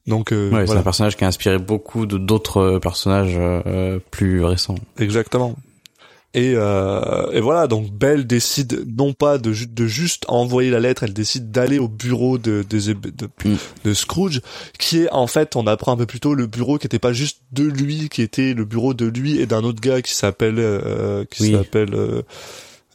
[0.07, 3.99] Donc euh, Ouais, c'est un personnage qui a inspiré beaucoup de d'autres euh, personnages euh,
[4.11, 4.75] plus récents.
[4.99, 5.57] Exactement.
[6.35, 10.79] Et, euh, et voilà, donc Belle décide non pas de, ju- de juste envoyer la
[10.79, 13.55] lettre, elle décide d'aller au bureau de, de, de, de, Mm.
[13.85, 14.43] de Scrooge,
[14.79, 17.15] qui est en fait, on apprend un peu plus tôt, le bureau qui était pas
[17.15, 20.57] juste de lui, qui était le bureau de lui et d'un autre gars qui s'appelle,
[20.59, 21.53] euh, qui Oui.
[21.53, 21.97] s'appelle,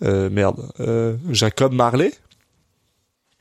[0.01, 2.13] merde, euh, Jacob Marley.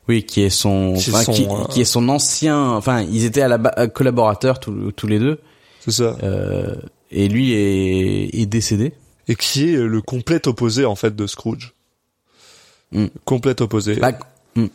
[0.09, 3.43] Oui, qui est son, Qui enfin, qui, euh, qui est son ancien, enfin, ils étaient
[3.43, 5.39] à la ba- collaborateurs tous, tous les deux,
[5.81, 6.17] C'est ça.
[6.23, 6.75] euh,
[7.13, 8.95] et lui est, est décédé.
[9.29, 11.73] Et qui est le complet opposé, en fait, de Scrooge.
[12.91, 13.07] Mm.
[13.25, 13.95] Complet opposé.
[13.97, 14.13] Bah,
[14.57, 14.67] hmm.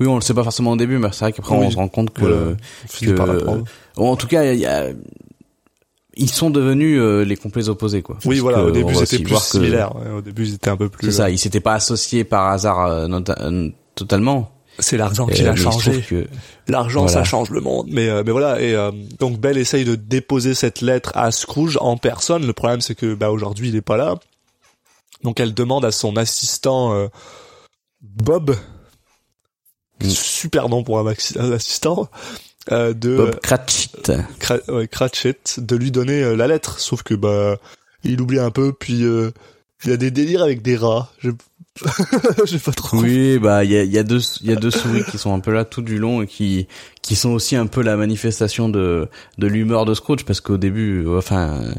[0.00, 1.66] Oui, on le sait pas forcément au début, mais c'est vrai qu'après Oui.
[1.66, 2.56] on se rend compte que, Voilà.
[3.00, 4.88] Que- par en tout cas, il y a-
[6.16, 8.16] ils sont devenus euh, les complets opposés, quoi.
[8.24, 9.94] Oui, Parce voilà, au début c'était plus que- similaire.
[9.96, 11.06] Ouais, au début ils étaient un peu plus.
[11.06, 13.06] C'est ça, ils s'étaient pas associés par hasard euh,
[13.40, 14.50] euh, totalement.
[14.80, 16.02] C'est l'argent qui euh, l'a se changé.
[16.02, 16.26] que
[16.66, 17.12] L'argent Voilà.
[17.12, 17.86] ça change le monde.
[17.90, 21.78] Mais euh, mais voilà et euh, donc Belle essaye de déposer cette lettre à Scrooge
[21.80, 22.44] en personne.
[22.46, 24.16] Le problème c'est que bah aujourd'hui il est pas là.
[25.22, 27.06] Donc elle demande à son assistant euh,
[28.02, 28.56] Bob,
[30.02, 30.08] Mm.
[30.10, 31.06] super nom pour un,
[31.52, 32.08] assistant,
[32.72, 33.90] euh, de Bob Cratchit.
[34.40, 36.80] Cra- ouais, Cratchit, de lui donner euh, la lettre.
[36.80, 37.56] Sauf que bah
[38.02, 39.30] il oublie un peu puis euh,
[39.84, 41.12] il a des délires avec des rats.
[41.18, 41.30] Je
[42.44, 42.98] j'ai pas trop.
[42.98, 45.34] Oui, bah il y a, y a deux il y a deux souris qui sont
[45.34, 46.68] un peu là tout du long et qui
[47.02, 49.08] qui sont aussi un peu la manifestation de
[49.38, 51.60] de l'humeur de Scrooge parce qu'au début, euh, enfin.
[51.62, 51.72] euh,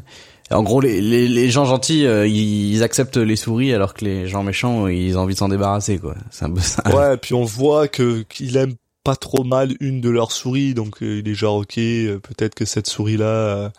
[0.51, 4.27] En gros, les, les, les gens gentils, euh, ils, acceptent les souris alors que les
[4.27, 6.15] gens méchants, ils ont envie de s'en débarrasser, quoi.
[6.29, 6.83] C'est un peu ça.
[6.95, 11.01] Ouais, puis on voit que qu'il aime pas trop mal une de leurs souris, donc
[11.03, 13.71] euh, il est genre ok, euh, peut-être que cette souris là,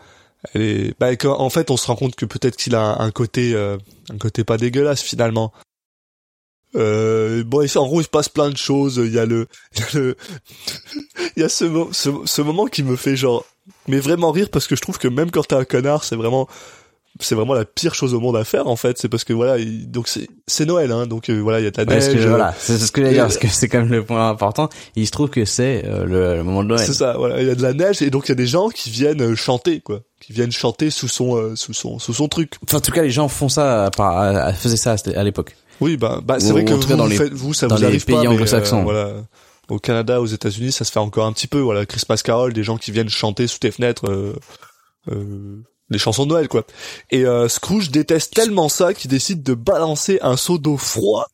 [0.55, 3.11] elle est, bah en fait on se rend compte que peut-être qu'il a un, un
[3.11, 3.77] côté, euh,
[4.13, 5.53] un côté pas dégueulasse finalement.
[6.77, 9.01] Euh, bon, en gros, il se passe plein de choses.
[9.05, 10.17] Il y a le, il y a le,
[11.37, 13.45] il y a ce, ce, ce moment qui me fait genre,
[13.89, 16.49] mais vraiment rire parce que je trouve que même quand t'es un connard, c'est vraiment,
[17.19, 18.99] c'est vraiment la pire chose au monde à faire en fait.
[18.99, 21.67] C'est parce que voilà, il- donc c'est, c'est Noël, hein, donc euh, voilà, il y
[21.67, 22.15] a de la Ouais, neige.
[22.15, 24.29] que, euh, voilà, c'est ce que j'allais dire, parce que c'est quand même le point
[24.29, 24.69] important.
[24.97, 26.85] Il se trouve que c'est euh, le, le moment de Noël.
[26.85, 27.41] C'est ça, voilà.
[27.41, 29.23] Il y a de la neige et donc il y a des gens qui viennent
[29.23, 30.01] euh, chanter, quoi.
[30.21, 32.53] Qui viennent chanter sous son, euh, sous son, sous son truc.
[32.65, 35.55] Enfin, en tout cas, les gens font ça, par, à- à- faisaient ça à l'époque.
[35.81, 37.81] Oui, bah, bah c'est vrai que vous, dans vous les- faites- vous, ça dans vous
[37.83, 38.81] les arrive pays anglo-saxons.
[38.81, 39.13] euh, voilà.
[39.69, 41.59] Au Canada, aux États-Unis, ça se fait encore un petit peu.
[41.59, 44.09] Voilà, Christmas Carol, des gens qui viennent chanter sous tes fenêtres.
[44.09, 44.35] Euh,
[45.11, 45.61] euh,
[45.91, 46.65] les chansons de Noël, quoi.
[47.11, 51.27] Et euh, Scrooge déteste tellement ça qu'il décide de balancer un seau d'eau froid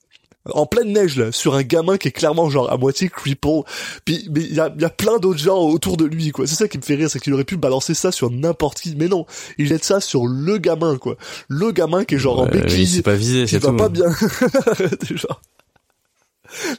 [0.50, 3.60] en pleine neige là sur un gamin qui est clairement genre à moitié cripple
[4.04, 6.46] puis mais il y a, il y a plein d'autres gens autour de lui quoi
[6.48, 8.96] c'est ça qui me fait rire c'est qu'il aurait pu balancer ça sur n'importe qui
[8.96, 9.24] mais non
[9.58, 11.16] il jette ça sur le gamin quoi
[11.48, 13.76] le gamin qui est genre en il béquille s'est pas visé, qui c'est va tout.
[13.76, 14.06] pas bien
[15.10, 15.40] genre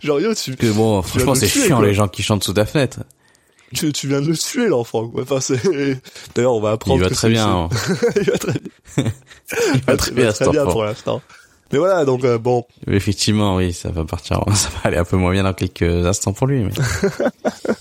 [0.02, 1.88] genre yo tu, Que bon, franchement, c'est chiant quoi.
[1.88, 3.00] les gens qui chantent sous ta fenêtre.
[3.74, 5.58] tu, tu viens de le tuer l'enfant quoi enfin c'est
[6.36, 7.48] d'ailleurs on va apprendre Il va que très bien.
[7.48, 7.70] hein.
[8.18, 8.52] il va très
[8.98, 9.12] bien
[9.74, 11.22] Il va très bien, très pour l'instant
[11.74, 15.18] mais voilà donc euh, bon Effectivement, oui, ça va partir, ça va aller un peu
[15.18, 16.64] moins bien dans quelques instants pour lui.
[16.64, 16.72] Mais,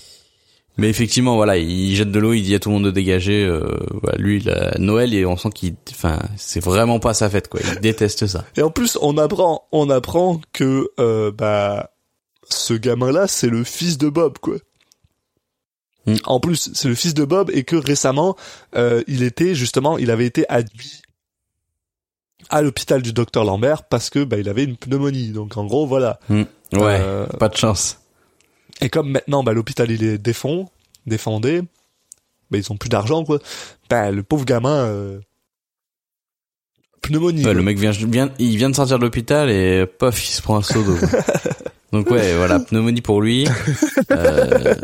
[0.77, 3.45] mais effectivement, voilà, il jette de l'eau, il dit à tout le monde de dégager.
[3.45, 7.49] Euh, voilà, lui, la Noël, et on sent qu'il, enfin, c'est vraiment pas sa fête,
[7.49, 7.59] quoi.
[7.63, 8.43] Il déteste ça.
[8.57, 11.91] Et en plus, on apprend, on apprend que euh, bah
[12.49, 14.57] ce gamin-là, c'est le fils de Bob, quoi.
[16.07, 16.15] Mm.
[16.25, 18.35] En plus, c'est le fils de Bob et que récemment,
[18.75, 21.02] euh, il était justement, il avait été admis
[22.49, 25.29] à l'hôpital du docteur Lambert parce que bah il avait une pneumonie.
[25.29, 26.19] Donc en gros, voilà.
[26.29, 27.99] Ouais, Euh, pas de chance.
[28.81, 30.69] et comme maintenant, bah l'hôpital il est défond,
[31.05, 31.61] défendé,
[32.51, 33.39] bah ils ont plus d'argent, quoi.
[33.89, 34.85] Bah le pauvre gamin.
[34.85, 35.19] Euh,
[37.01, 37.45] pneumonie.
[37.45, 40.41] Ouais, le mec vient, vient, il vient de sortir de l'hôpital et pof, il se
[40.41, 40.97] prend un seau d'eau.
[41.91, 43.47] Donc ouais, voilà, pneumonie pour lui.
[44.11, 44.75] Euh,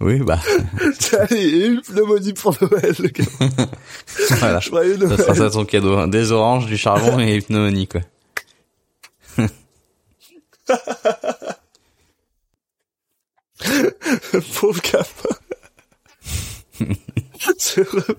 [0.00, 0.38] Oui, bah,
[1.18, 3.24] Allez, une pneumonie pour Noël, le gars.
[4.38, 4.60] voilà.
[4.60, 5.36] Joyeux Ça sera Noël.
[5.38, 5.96] ça ton cadeau.
[5.96, 6.06] hein.
[6.08, 8.00] Des oranges, du charbon et une pneumonie, quoi.
[14.60, 15.04] Pauvre gamin.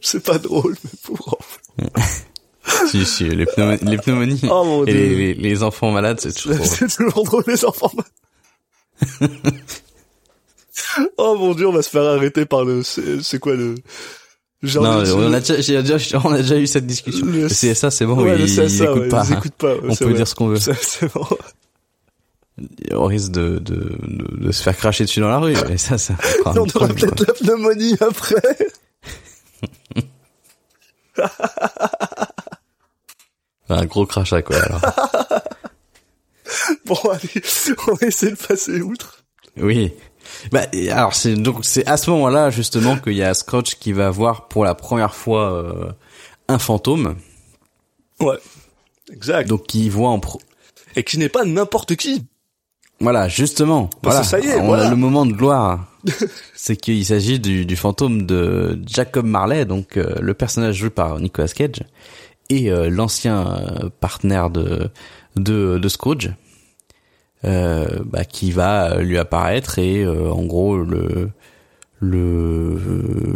[0.02, 2.88] c'est pas drôle, mais pauvre enfant.
[2.88, 5.00] si, si, les, pneumonies, les pneumonies Oh mon et dieu.
[5.02, 6.68] les, les, les enfants malades, c'est toujours drôle.
[6.68, 7.92] C'est toujours drôle, les enfants.
[11.18, 13.76] oh mon dieu, on va se faire arrêter par le, c'est quoi le,
[14.64, 17.26] genre Non, le- on a déjà, on a déjà eu cette discussion.
[17.26, 19.24] Le- Le CSA, c'est bon, ouais, ils, le CSA, ils écoutent ouais, pas.
[19.30, 20.14] ils écoutent pas, ouais, On peut vrai.
[20.14, 20.58] dire ce qu'on veut.
[20.60, 21.26] C'est bon.
[22.92, 25.54] On risque de, de, de, de se faire cracher dessus dans la rue.
[25.70, 28.36] Et ça, un on aura peut-être la pneumonie après.
[33.70, 34.82] Un gros crachat, quoi, alors.
[36.86, 37.42] Bon, allez,
[37.88, 39.24] on va essayer de passer outre.
[39.58, 39.94] Oui.
[40.52, 40.62] Bah,
[40.92, 44.48] alors c'est donc c'est à ce moment-là justement qu'il y a Scrooge qui va voir
[44.48, 45.92] pour la première fois euh,
[46.48, 47.16] un fantôme.
[48.20, 48.38] Ouais.
[49.12, 49.48] Exact.
[49.48, 50.40] Donc qui voit en pro-
[50.96, 52.26] Et qui n'est pas n'importe qui.
[53.00, 53.90] voilà justement.
[54.02, 54.24] Parce voilà.
[54.28, 54.88] ça y est, on voilà.
[54.88, 55.86] a le moment de gloire.
[56.56, 61.20] c'est qu'il s'agit du, du fantôme de Jacob Marley, donc euh, le personnage joué par
[61.20, 61.84] Nicolas Cage
[62.50, 64.90] et euh, l'ancien euh, partenaire de
[65.36, 66.32] de, de Scrooge.
[67.46, 71.30] Euh, bah, qui va lui apparaître et euh, en gros le
[72.02, 72.78] le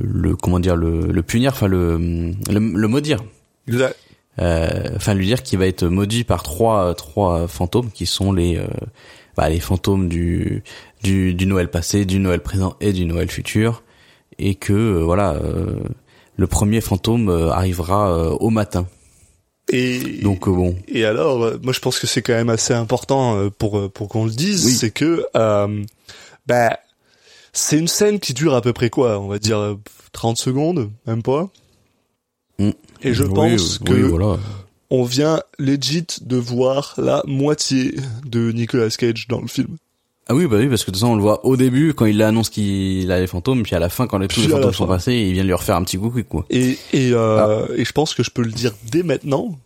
[0.03, 3.23] le comment dire le, le punir enfin le, le le maudire
[3.65, 3.95] Exact.
[4.39, 8.57] euh, enfin lui dire qu'il va être maudit par trois trois fantômes qui sont les
[8.57, 8.67] euh,
[9.37, 10.63] bah, les fantômes du,
[11.01, 13.83] du du Noël passé, du Noël présent et du Noël futur
[14.37, 15.75] et que euh, voilà euh,
[16.35, 18.85] le premier fantôme arrivera au matin.
[19.69, 22.73] Et Donc euh, bon, Et alors, euh, moi je pense que c'est quand même assez
[22.73, 24.71] important euh, pour pour qu'on le dise, Oui.
[24.73, 25.83] c'est que euh,
[26.45, 26.77] bah
[27.53, 29.75] c'est une scène qui dure à peu près quoi, on va dire euh,
[30.11, 31.49] 30 secondes, même pas.
[32.59, 32.71] Mm.
[33.03, 34.37] Et je Oui, pense oui, que voilà.
[34.89, 37.95] on vient legit de voir la moitié
[38.25, 39.77] de Nicolas Cage dans le film.
[40.29, 42.05] Ah oui, bah oui, parce que de toute façon, on le voit au début quand
[42.05, 44.73] il annonce qu'il a les fantômes, puis à la fin, quand les, tous les fantômes
[44.73, 46.45] sont passés, il vient lui refaire un petit coucou, quoi.
[46.49, 47.17] Et et Ah.
[47.17, 49.57] euh, et je pense que je peux le dire dès maintenant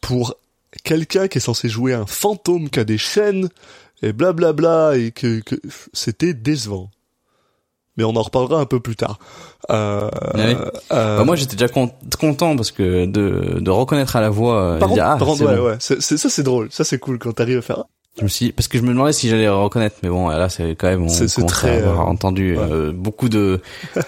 [0.00, 0.34] pour
[0.84, 3.48] quelqu'un qui est censé jouer un fantôme qui a des chaînes
[4.02, 5.54] et blablabla et que, que
[5.92, 6.90] c'était décevant.
[7.96, 9.18] Mais on en reparlera un peu plus tard.
[9.70, 10.54] Euh, Ah oui.
[10.92, 14.62] euh, Bah, moi, j'étais déjà con- content parce que de, de reconnaître à la voix,
[14.62, 15.66] euh, par contre, dire, ah, par contre, c'est ouais, bon.
[15.66, 17.84] ouais, c'est, c'est- ça c'est drôle, ça c'est cool quand t'arrives à faire.
[18.18, 20.76] Je me suis, parce que je me demandais si j'allais reconnaître, mais bon, là, c'est
[20.76, 23.60] quand même, on C'est- très, à avoir euh, entendu euh, beaucoup de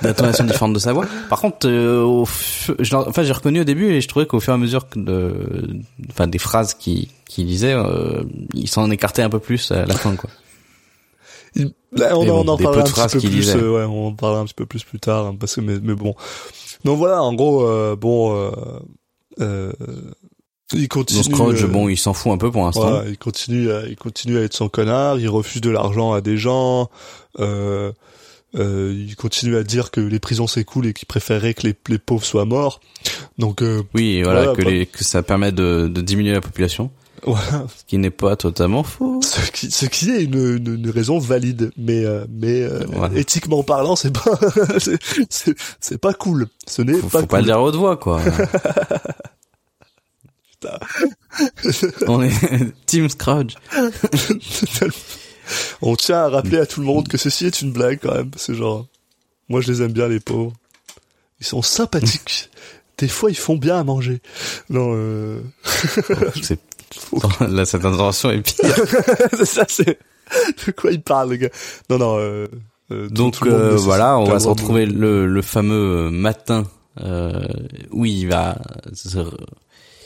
[0.02, 1.06] d'intonations différentes de sa voix.
[1.30, 4.52] Par contre, euh, au je enfin, j'ai reconnu au début et je trouvais qu'au fur
[4.52, 9.30] et à mesure de, enfin, des phrases qui qui disait, euh, il s'en écartait un
[9.30, 10.28] peu plus à la fin, quoi.
[11.92, 13.54] Là, on, en- bon, on en des parlera un petit peu qu'il plus.
[13.56, 15.78] euh, ouais, on en parlera un petit peu plus plus tard, hein, parce que mais,
[15.82, 16.14] mais bon.
[16.84, 18.50] Donc voilà, en gros, euh, bon, euh,
[19.40, 19.72] euh,
[20.72, 21.22] il continue.
[21.22, 22.88] Donc Scrooge, euh, bon, il s'en fout un peu pour l'instant.
[22.88, 25.18] Voilà, il continue, à, il continue à être son connard.
[25.18, 26.88] Il refuse de l'argent à des gens.
[27.38, 27.92] Euh,
[28.57, 31.74] euh, il continue à dire que les prisons c'est cool et qu'il préférerait que les,
[31.88, 32.81] les pauvres soient morts.
[33.38, 34.70] Donc euh, Oui, voilà, Voilà, que, bah.
[34.70, 36.90] les, que ça permet de, de diminuer la population,
[37.27, 39.20] voilà, ce qui n'est pas totalement faux.
[39.22, 43.16] ce qui, ce qui est une, une, une raison valide, mais euh, mais euh, Voilà.
[43.18, 44.38] éthiquement parlant, c'est pas
[45.81, 46.46] c'est- pas cool.
[46.68, 47.38] Ce n'est Faut, pas faut pas cool.
[47.40, 48.20] le dire à haute voix, quoi.
[52.07, 52.33] On est
[52.87, 53.55] Team Scrooge.
[55.83, 58.31] On tient à rappeler à tout le monde que ceci est une blague quand même.
[58.37, 58.87] C'est genre,
[59.48, 60.53] moi je les aime bien les pauvres.
[61.40, 62.50] Ils sont sympathiques.
[62.98, 64.20] Des fois ils font bien à manger.
[64.70, 65.40] Non, euh...
[66.42, 66.61] C'est
[67.40, 68.74] là cette intervention est pire.
[69.37, 69.98] c'est ça c'est
[70.66, 71.50] de quoi il parle le gars.
[71.90, 72.18] Non non.
[72.18, 72.46] Euh...
[72.92, 76.64] euh, Donc tout euh, voilà, on va se retrouver le, le fameux matin
[77.03, 77.42] euh,
[77.90, 78.57] où il va
[78.92, 79.18] se,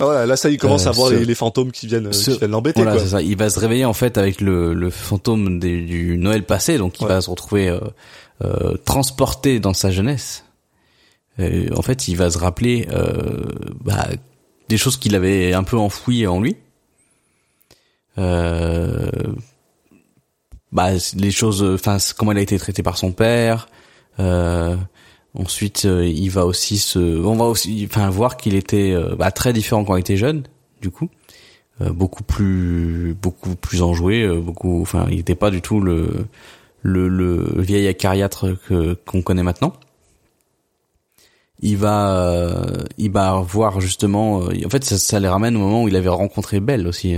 [0.01, 2.13] voilà, là ça il commence Euh, à voir ce- les, les fantômes qui viennent, euh,
[2.13, 3.07] ce- qui viennent l'embêter voilà, quoi.
[3.07, 3.23] ça.
[3.23, 7.01] Il va se réveiller en fait avec le, le fantôme des- du Noël passé, donc
[7.01, 7.09] il Ouais.
[7.11, 7.81] va se retrouver euh,
[8.45, 10.45] euh, transporté dans sa jeunesse.
[11.77, 13.45] En fait, il va se rappeler euh,
[13.85, 14.09] bah,
[14.69, 16.57] des choses qu'il avait un peu enfouies en lui.
[18.19, 19.09] Euh,
[20.73, 23.69] bah, les choses, enfin, comment il a été traité par son père.
[24.21, 24.77] Euh,
[25.39, 29.31] ensuite, euh, il va aussi se, on va aussi, enfin, voir qu'il était euh, bah,
[29.31, 30.43] très différent quand il était jeune,
[30.83, 31.09] du coup,
[31.81, 36.27] Euh, beaucoup plus, beaucoup plus enjoué, euh, beaucoup, enfin, il n'était pas du tout le,
[36.83, 39.73] le, le vieil acariâtre que qu'on connaît maintenant.
[41.61, 45.61] Il va, euh, il va voir justement, euh, en fait, ça, ça les ramène au
[45.61, 47.15] moment où il avait rencontré Belle aussi.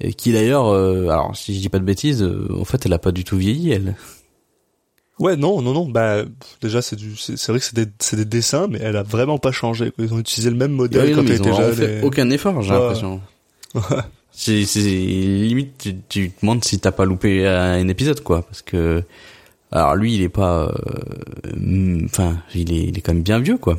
[0.00, 0.66] et qui d'ailleurs,
[1.10, 3.72] alors si je dis pas de bêtises, en fait, elle a pas du tout vieilli,
[3.72, 3.96] elle.
[5.18, 5.88] Ouais, non, non, non.
[5.88, 6.22] Bah,
[6.60, 9.38] déjà, c'est du, c'est vrai que c'est des, c'est des dessins, mais elle a vraiment
[9.38, 9.92] pas changé.
[9.98, 11.72] Ils ont utilisé le même modèle Ouais, quand elle ils était ont jeune.
[11.74, 12.78] fait et- aucun effort, j'ai Ouais.
[12.78, 13.20] l'impression.
[14.34, 18.62] C'est, c'est limite tu, tu te demandes si t'as pas loupé un épisode quoi, parce
[18.62, 19.02] que
[19.70, 23.38] alors lui il est pas, euh, hum, enfin il est, il est quand même bien
[23.40, 23.78] vieux quoi.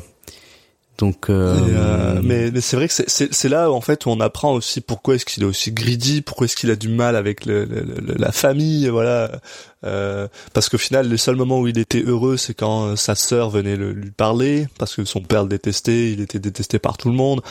[0.96, 4.52] Donc euh, euh, mais mais c'est vrai que c'est là en fait où on apprend
[4.52, 7.64] aussi pourquoi est-ce qu'il est aussi greedy, pourquoi est-ce qu'il a du mal avec le,
[7.64, 9.40] le- le- la famille, voilà.
[9.84, 13.16] Euh, parce qu'au final, le seul moment où il était heureux, c'est quand euh, sa
[13.16, 16.96] sœur venait le- lui parler, parce que son père le détestait, il était détesté par
[16.96, 17.42] tout le monde.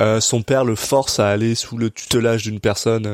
[0.00, 3.06] Euh, son père le force à aller sous le tutelage d'une personne.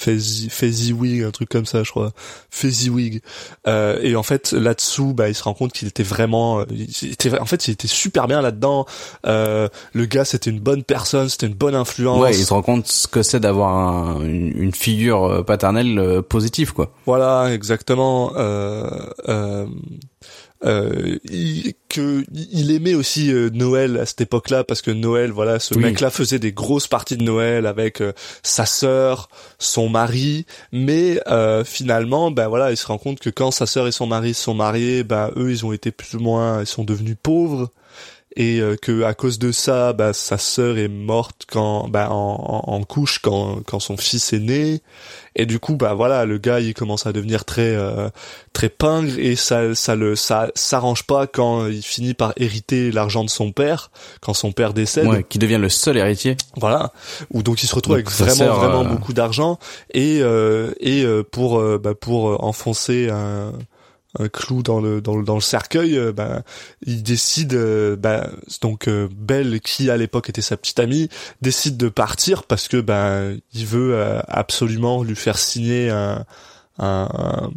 [0.00, 2.12] Fezzi- Fezziwig, un truc comme ça, je crois.
[2.48, 3.20] Fezziwig.
[3.66, 7.12] Euh, et en fait, là-dessous, bah, il se rend compte qu'il était vraiment, euh, il
[7.12, 8.86] était, en fait, il était super bien là-dedans.
[9.26, 12.18] Euh, le gars, c'était une bonne personne, c'était une bonne influence.
[12.22, 15.98] ouais, il se rend compte ce que c'est d'avoir un- une, une figure euh, paternelle
[15.98, 16.92] euh, positive quoi.
[17.04, 18.32] Voilà, exactement.
[18.36, 19.66] Euh,
[20.64, 25.58] euh, il, que il aimait aussi euh, Noël à cette époque-là parce que Noël, voilà,
[25.58, 25.82] ce Oui.
[25.82, 31.64] mec-là faisait des grosses parties de Noël avec euh, sa sœur, son mari, mais euh,
[31.64, 34.54] finalement, ben voilà, il se rend compte que quand sa sœur et son mari sont
[34.54, 37.70] mariés, ben eux, ils ont été plus ou moins, ils sont devenus pauvres
[38.36, 42.64] et euh, que à cause de ça, bah, sa sœur est morte quand, bah, en,
[42.66, 44.80] en, en couche quand, quand son fils est né.
[45.36, 48.08] Et du coup, bah voilà, le gars il commence à devenir très euh,
[48.52, 53.22] très pingre et ça ça le ça s'arrange pas quand il finit par hériter l'argent
[53.22, 53.90] de son père
[54.20, 55.06] quand son père décède.
[55.06, 56.36] Ouais, qui devient le seul héritier.
[56.56, 56.92] Voilà,
[57.30, 59.58] ou donc il se retrouve Donc, avec vraiment sœur, vraiment euh, beaucoup d'argent
[59.94, 63.52] et euh, et euh, pour bah, pour enfoncer un
[64.18, 66.42] un clou dans le dans le dans le cercueil, euh, bah,
[66.84, 68.28] il décide euh, bah,
[68.60, 71.08] donc euh, Belle qui à l'époque était sa petite amie
[71.42, 73.20] décide de partir parce que bah
[73.52, 73.96] il veut
[74.28, 76.24] absolument lui faire signer un
[76.78, 77.50] un,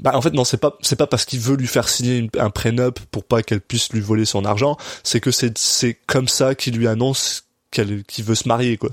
[0.00, 2.50] bah en fait non c'est pas c'est pas parce qu'il veut lui faire signer un
[2.50, 4.76] prenup pour pas qu'elle puisse lui voler son argent.
[5.04, 8.90] C'est que c'est c'est comme ça qu'il lui annonce qu'elle qu'il veut se marier quoi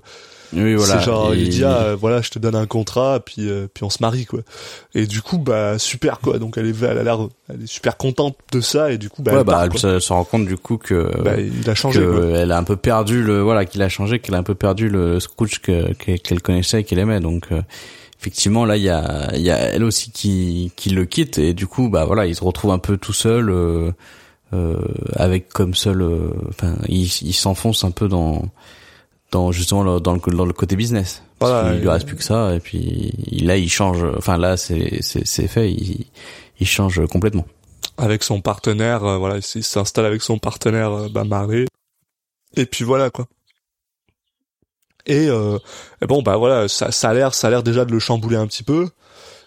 [0.54, 1.00] Oui, voilà.
[1.00, 3.68] c'est genre il Et- dit ah euh, voilà je te donne un contrat puis euh,
[3.74, 4.40] puis on se marie quoi
[4.96, 7.98] et du coup bah super quoi donc elle est elle a l'air elle est super
[7.98, 10.24] contente de ça et du coup bah, ouais, elle bah, part, elle se, se rend
[10.24, 12.20] compte du coup que Bah, il a changé quoi.
[12.20, 14.56] que elle a un peu perdu le voilà qu'il a changé qu'elle a un peu
[14.56, 17.62] perdu le Scrooge que que- qu'elle connaissait et qu'elle aimait donc euh,
[18.20, 21.54] effectivement là il y a il y a elle aussi qui qui le quitte et
[21.54, 23.92] du coup bah voilà il se retrouve un peu tout seul euh,
[24.54, 24.78] euh,
[25.14, 28.46] avec comme seul euh, enfin il il s'enfonce un peu dans
[29.32, 31.22] dans justement le- dans le dans le côté business.
[31.40, 34.38] Parce Voilà, qu'il lui reste plus que ça et puis il- là il change enfin
[34.38, 36.06] là c'est c'est c'est fait il
[36.60, 37.46] il change complètement.
[37.98, 41.66] Avec son partenaire euh, voilà il il s'installe avec son partenaire euh, bah maré
[42.56, 43.28] et puis voilà quoi.
[45.06, 45.58] Et, euh,
[46.02, 48.36] et bon bah voilà ça ça a l'air ça a l'air déjà de le chambouler
[48.36, 48.90] un petit peu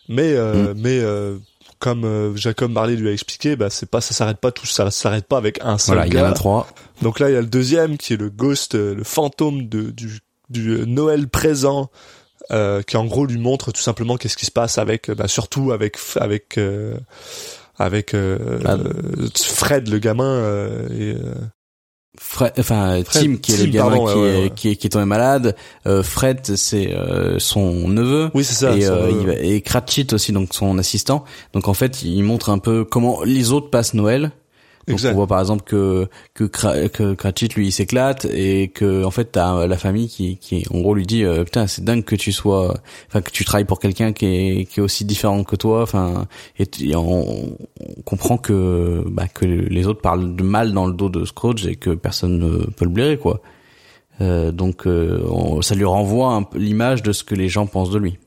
[0.08, 1.36] mais euh, mais euh,
[1.80, 4.90] comme euh, Jacob Marley lui a expliqué bah c'est pas ça s'arrête pas tout ça
[4.92, 6.28] s'arrête pas avec un seul voilà il y en gars.
[6.28, 6.68] a trois.
[7.02, 9.90] Donc là il y a le deuxième qui est le ghost euh, le fantôme de
[9.90, 11.90] du du euh, Noël présent
[12.52, 15.72] euh, qui en gros lui montre tout simplement qu'est-ce qui se passe avec bah, surtout
[15.72, 16.94] avec avec euh,
[17.78, 18.58] avec euh,
[19.42, 21.34] Fred le gamin euh, et euh,
[22.18, 24.52] Fred, enfin Fred, Tim qui est Tim, le gamin pardon, qui, ouais, est, ouais, ouais.
[24.54, 25.54] qui est qui est tombé malade.
[25.86, 28.30] Euh, Fred c'est euh, son neveu.
[28.34, 31.24] oui c'est ça et, euh, euh, il va- et Cratchit aussi donc son assistant.
[31.54, 34.32] Donc en fait il montre un peu comment les autres passent Noël.
[34.90, 36.44] Donc on voit par exemple que que,
[36.88, 40.80] que Cratchit lui il s'éclate et que en fait t'as la famille qui qui en
[40.80, 42.74] gros lui dit euh, putain c'est dingue que tu sois
[43.08, 46.26] enfin que tu travailles pour quelqu'un qui est qui est aussi différent que toi enfin
[46.58, 51.08] et, on, on comprend que bah que les autres parlent de mal dans le dos
[51.08, 53.40] de Scrooge et que personne ne peut le blairer quoi.
[54.20, 57.66] Euh, donc euh, on- ça lui renvoie un peu l'image de ce que les gens
[57.66, 58.18] pensent de lui.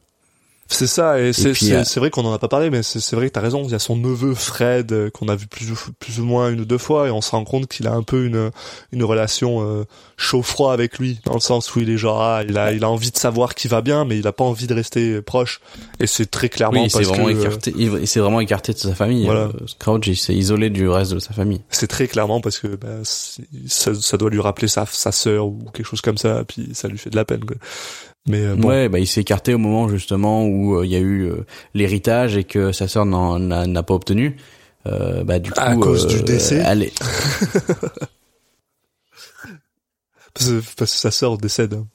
[0.74, 3.28] C'est ça et c'est euh, c'est vrai qu'on en a pas parlé mais c'est vrai
[3.28, 5.76] que t'as raison il y a son neveu Fred euh, qu'on a vu plus ou,
[6.00, 8.04] plus ou moins une ou deux fois et on se rend compte qu'il a un
[8.04, 8.52] peu une
[8.92, 9.86] une relation euh,
[10.18, 12.84] chaud froid avec lui dans le sens où il est genre ah, il a il
[12.84, 15.62] a envie de savoir qui va bien mais il a pas envie de rester proche
[16.00, 17.74] et c'est très clairement Oui, il s'est parce vraiment que écarté.
[17.78, 19.26] Il, s'est vraiment écarté de sa famille.
[19.26, 19.42] Voilà.
[19.42, 21.62] Euh, Scrooge, il s'est isolé du reste de sa famille.
[21.70, 25.60] c'est très clairement parce que bah, ça, ça doit lui rappeler sa sa sœur ou
[25.74, 27.58] quelque chose comme ça puis ça lui fait de la peine quoi.
[28.28, 30.96] Mais euh, bon Ouais, bah il s'est écarté au moment justement où euh, il y
[30.96, 34.38] a eu euh, l'héritage et que sa sœur n'en n'a pas obtenu.
[34.86, 37.00] Euh, bah du coup, À cause du décès elle est-
[40.34, 41.88] parce, que, parce que sa sœur décède hein,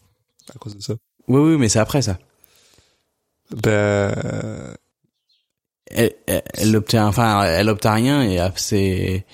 [0.54, 0.94] à cause de ça
[1.28, 2.18] Oui, oui, mais c'est après ça.
[3.50, 4.14] ben
[5.90, 9.24] Elle, elle, elle obtient, enfin, elle obtient rien et euh, c'est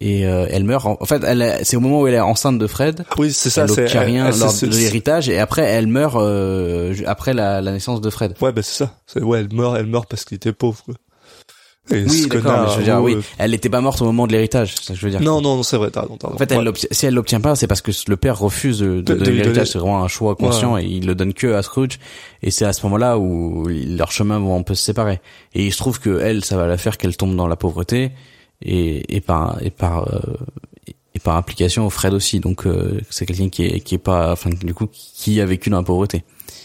[0.00, 0.84] et euh, elle meurt.
[0.86, 1.22] En, en fait,
[1.64, 3.04] c'est au moment où elle est enceinte de Fred.
[3.18, 5.86] oui c'est ça elle c'est obtient elle- rien elle- lors de l'héritage et après elle
[5.86, 8.34] meurt euh, après la, la naissance de Fred.
[8.40, 8.94] Ouais, bah c'est ça.
[9.20, 10.82] Ouais, elle meurt, elle meurt parce qu'il était pauvre.
[11.92, 14.26] Et Oui, d'accord, je veux dire, oh, oui, euh, elle n'était pas morte au moment
[14.26, 15.20] de l'héritage, ça que je veux dire.
[15.20, 16.72] Non, non, non, c'est vrai, raison, t'as En fait, elle Ouais.
[16.90, 19.36] si elle l'obtient pas, c'est parce que le père refuse de, de De- de donner
[19.36, 19.68] l'héritage.
[19.68, 22.00] C'est vraiment un choix conscient et il le donne que à Scrooge.
[22.42, 25.20] Et c'est à ce moment-là où leurs chemins vont un peu se séparer.
[25.54, 28.10] Et il se trouve que elle, ça va la faire qu'elle tombe dans la pauvreté
[28.62, 30.36] et, et par et par euh,
[31.14, 32.40] et par implication Fred aussi.
[32.40, 35.70] Donc euh, c'est quelqu'un qui est qui est pas, enfin du coup qui a vécu
[35.70, 36.24] dans la pauvreté.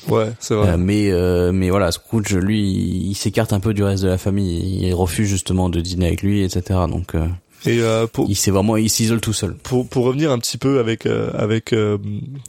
[0.09, 0.69] Ouais, c'est vrai.
[0.69, 4.17] Euh, mais euh, mais voilà, Scrooge lui, il s'écarte un peu du reste de la
[4.17, 4.81] famille.
[4.87, 6.79] Il refuse justement de dîner avec lui, etc.
[6.89, 7.27] Donc euh,
[7.65, 9.53] Et euh, pour, il s'est vraiment, il s'isole tout seul.
[9.55, 11.97] pour pour revenir un petit peu avec euh, avec euh,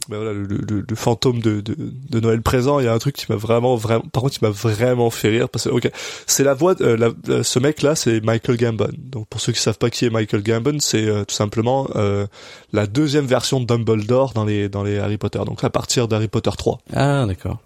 [0.09, 1.75] ben voilà le, le, le fantôme de, de
[2.09, 4.43] de Noël présent, il y a un truc qui m'a vraiment vraiment par contre qui
[4.43, 5.89] m'a vraiment fait rire parce que ok
[6.25, 8.89] c'est la voix euh, la- euh, ce mec là c'est Michael Gambon.
[8.97, 12.25] Donc pour ceux qui savent pas qui est Michael Gambon, c'est euh, tout simplement euh,
[12.71, 15.39] la deuxième version de Dumbledore dans les dans les Harry Potter.
[15.45, 16.79] Donc à partir d'Harry Potter 3.
[16.95, 17.59] Ah d'accord.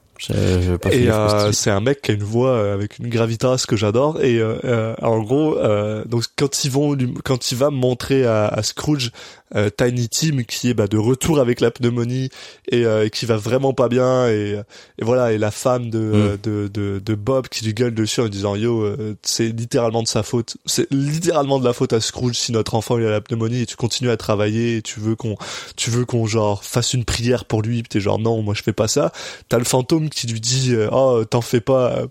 [0.82, 3.76] Pas Et euh, c'est un mec qui a une voix euh, avec une gravitas que
[3.76, 4.22] j'adore.
[4.22, 8.26] Et euh, euh, en gros, euh, donc quand ils vont, lui- quand il va montrer
[8.26, 9.12] à, à Scrooge
[9.56, 12.30] euh, Tiny Tim qui est bah, de retour avec la pneumonie
[12.70, 14.62] et, euh, et qui va vraiment pas bien et,
[15.00, 18.22] et voilà et la femme de, euh, de, de de Bob qui lui gueule dessus
[18.22, 20.58] en disant yo euh, c'est littéralement de sa faute.
[20.66, 23.66] C'est littéralement de la faute à Scrooge si notre enfant il a la pneumonie et
[23.66, 25.36] tu continues à travailler et tu veux qu'on
[25.76, 27.84] tu veux qu'on genre fasse une prière pour lui.
[27.84, 29.12] T'es genre non moi je fais pas ça.
[29.50, 32.08] T'as le fantôme qui lui dit oh t'en fais pas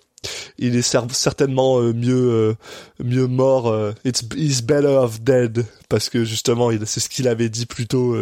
[0.59, 2.55] il est cer- certainement euh, mieux euh,
[3.03, 7.49] mieux mort euh, it's he's better off dead parce que justement c'est ce qu'il avait
[7.49, 8.16] dit plus tôt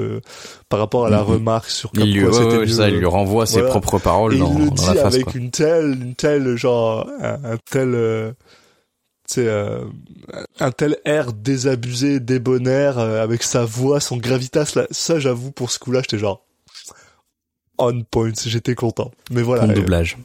[0.69, 1.31] par rapport à la Mhm.
[1.31, 3.55] remarque sur comme il lui, quoi ouais, c'était ouais, mieux, ça, il lui renvoie ses
[3.55, 3.71] voilà.
[3.71, 5.15] propres paroles et dans, il le dans dit la face.
[5.15, 5.33] avec quoi.
[5.37, 8.33] une telle une telle genre un, un tel euh,
[10.61, 15.71] un tel air désabusé débonnaire euh, avec sa voix son gravitas là ça j'avoue pour
[15.71, 16.45] ce coup là j'étais genre
[17.79, 20.19] on point j'étais content mais voilà Bon euh, doublage.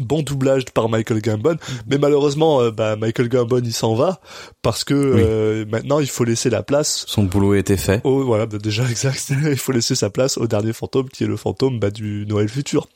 [0.00, 4.20] Bon doublage par Michael Gambon, mais malheureusement, euh, bah, Michael Gambon il s'en va
[4.62, 7.04] parce que euh, maintenant il faut laisser la place.
[7.06, 8.00] Son boulot était fait.
[8.04, 9.30] Au, voilà, bah, déjà exact.
[9.30, 12.48] il faut laisser sa place au dernier fantôme qui est le fantôme bah, du Noël
[12.48, 12.88] futur.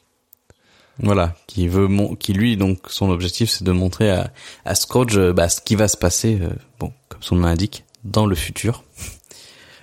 [1.03, 4.33] Voilà, qui veut, mon, qui lui donc son objectif c'est de montrer à,
[4.65, 7.85] à Scrooge euh, bah, ce qui va se passer, euh, bon comme son nom l'indique,
[8.05, 8.85] dans le futur.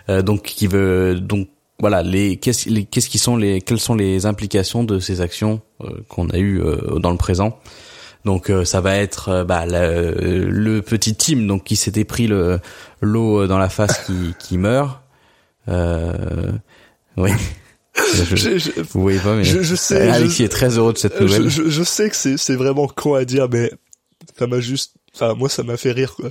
[0.09, 1.49] Euh, donc qui veut donc
[1.79, 5.61] voilà les qu'est-ce les qu'est-ce qui sont les quelles sont les implications de ces actions
[5.83, 7.59] euh, qu'on a eues euh, dans le présent.
[8.25, 12.03] Donc euh, ça va être euh, bah, la- euh, le petit Tim donc qui s'était
[12.03, 12.59] pris le
[13.01, 15.01] l'eau dans la face qui qui meurt.
[15.69, 16.51] Euh,
[17.17, 17.31] oui.
[18.13, 20.97] Je- Je, je, vous voyez pas mais je, je sais, Alexis est très heureux de
[20.99, 21.49] cette euh, nouvelle.
[21.49, 23.71] je, je, je sais que c'est c'est vraiment con à dire, mais
[24.37, 26.29] ça m'a juste Enfin, moi, ça m'a fait rire, quoi.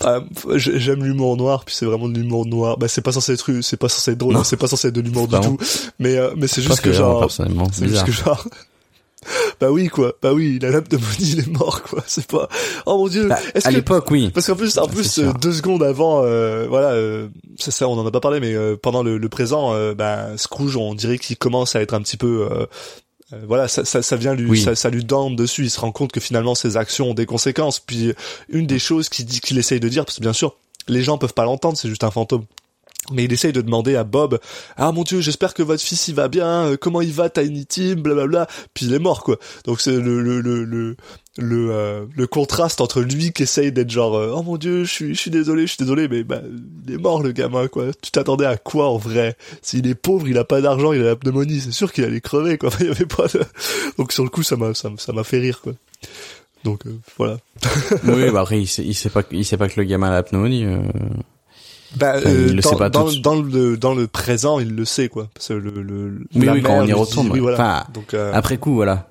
[0.00, 0.24] Enfin,
[0.56, 2.78] j'aime l'humour noir, puis c'est vraiment de l'humour noir.
[2.78, 5.00] Bah, c'est pas censé être, c'est pas censé être drôle, c'est pas censé être de
[5.02, 5.58] l'humour du tout.
[5.98, 8.06] Mais, euh, mais c'est juste que genre, personnellement, c'est juste bizarre.
[8.06, 8.44] que genre,
[9.60, 10.14] bah oui, quoi.
[10.20, 12.02] Bah oui, la lame de Moni, il est mort, quoi.
[12.06, 12.48] C'est pas,
[12.86, 13.28] oh mon dieu.
[13.28, 14.30] Bah, à que, l'époque, oui.
[14.34, 17.28] parce qu'en plus, en plus, euh, deux secondes avant, euh, voilà, euh,
[17.58, 20.36] c'est ça, on en a pas parlé, mais euh, pendant le, le présent, euh, ben
[20.36, 22.48] Scrooge, on dirait qu'il commence à être un petit peu,
[23.32, 24.60] euh, voilà, ça, ça, ça vient lui, Oui.
[24.60, 25.64] ça, ça lui donne dessus.
[25.64, 27.80] Il se rend compte que finalement ses actions ont des conséquences.
[27.80, 28.12] Puis
[28.48, 30.56] une des choses qu'il dit, qu'il essaye de dire, parce que bien sûr,
[30.88, 32.44] les gens peuvent pas l'entendre, c'est juste un fantôme.
[33.10, 34.38] Mais il essaye de demander à Bob,
[34.76, 37.66] ah mon dieu, j'espère que votre fils il va bien, euh, comment il va Tiny
[37.66, 38.46] Tim, blablabla.
[38.74, 39.38] Puis il est mort quoi.
[39.64, 40.96] Donc c'est le le le le
[41.38, 44.90] le, euh, le contraste entre lui qui essaye d'être genre, euh, oh mon dieu, je
[44.92, 46.42] suis je suis désolé, je suis désolé, mais bah
[46.86, 47.86] il est mort le gamin quoi.
[48.02, 49.36] Tu t'attendais à quoi en vrai?
[49.62, 52.20] S'il est pauvre, il a pas d'argent, il a la pneumonie, c'est sûr qu'il allait
[52.20, 52.68] crever quoi.
[52.80, 53.40] Il y avait pas de...
[53.98, 55.72] Donc sur le coup ça m'a ça m'a- ça m'a fait rire quoi.
[56.64, 57.38] Donc euh, voilà.
[58.04, 60.12] oui, bah après, il sait, il sait pas, il sait pas que le gamin a
[60.12, 60.64] la pneumonie.
[60.66, 60.82] euh.
[61.96, 65.08] Bah, euh, le dans, sait pas dans, dans le dans le présent, il le sait
[65.08, 65.28] quoi.
[65.34, 67.56] Parce que le, le Oui, la oui, quand mère on y retourne, dit- oui, voilà.
[67.56, 69.08] Enfin, Donc euh, Après coup, voilà.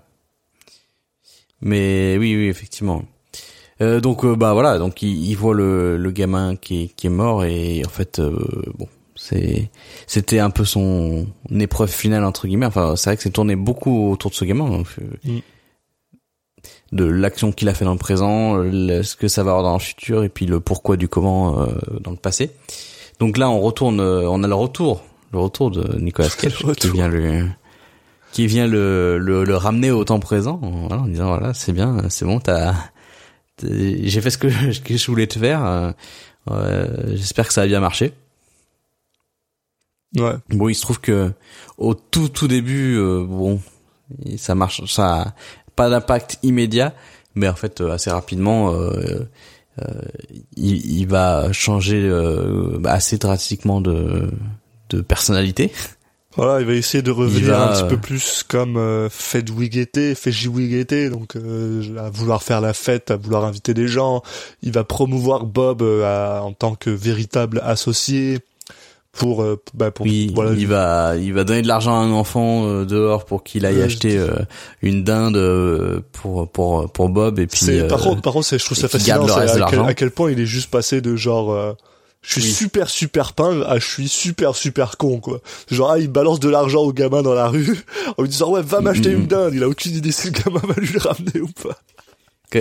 [1.62, 3.04] Mais oui, oui, effectivement.
[3.82, 7.08] Euh, donc, euh, bah voilà, donc il, il voit le, le gamin qui est, qui
[7.08, 8.32] est mort et en fait, euh,
[8.78, 9.70] bon, c'est,
[10.08, 12.68] c'était un peu son épreuve finale entre guillemets.
[12.68, 14.70] Enfin, c'est vrai que c'est tourné beaucoup autour de ce gamin.
[14.70, 15.40] donc, euh, Mm.
[16.92, 19.74] De l'action qu'il a fait dans le présent, le- ce que ça va avoir dans
[19.74, 21.68] le futur et puis le pourquoi du comment euh,
[22.02, 22.52] dans le passé.
[23.20, 25.02] Donc là, on retourne, euh, on a le retour,
[25.32, 26.92] le retour de Nicolas Cage qui retour.
[26.92, 27.48] vient le
[28.32, 31.74] qui vient le, le, le ramener au temps présent en, voilà, en disant voilà c'est
[31.74, 32.74] bien c'est bon t'as
[33.62, 35.94] j'ai fait ce que, je voulais te faire
[36.50, 38.14] euh, j'espère que ça a bien marché
[40.18, 40.34] ouais.
[40.50, 41.32] bon il se trouve que
[41.78, 43.62] au tout tout début euh, bon
[44.38, 45.34] ça marche ça a
[45.76, 46.94] pas d'impact immédiat
[47.36, 49.30] mais en fait euh, assez rapidement euh,
[49.82, 50.02] euh,
[50.56, 52.10] il, il va changer
[52.86, 54.32] assez drastiquement de
[54.90, 55.72] de personnalité
[56.38, 59.50] Voilà, il va essayer de revenir va, un petit euh, peu plus comme euh, fait
[59.50, 64.24] Wigete, fait Wigete, donc euh, à vouloir faire la fête, à vouloir inviter des gens.
[64.64, 68.40] Il va promouvoir Bob euh, à- en tant que véritable associé
[69.12, 72.12] pour euh, bah, pour Oui, voilà il va, il va donner de l'argent à un
[72.14, 74.30] enfant euh, dehors pour qu'il aille Ouais, acheter euh,
[74.82, 77.60] une dinde euh, pour pour pour Bob et puis.
[77.72, 79.26] Euh, par contre, par contre, je trouve ça fascinant.
[79.28, 81.74] à, quel, à quel point il est juste passé de genre, euh,
[82.24, 82.52] je suis Oui.
[82.54, 85.42] super super peint à je suis super super con quoi.
[85.72, 87.80] Genre ah, il balance de l'argent au gamin dans la rue
[88.18, 89.22] en lui disant ouais va m'acheter Mhm.
[89.22, 89.54] une dinde.
[89.56, 91.78] Il a aucune idée si le gamin va lui le ramener ou pas.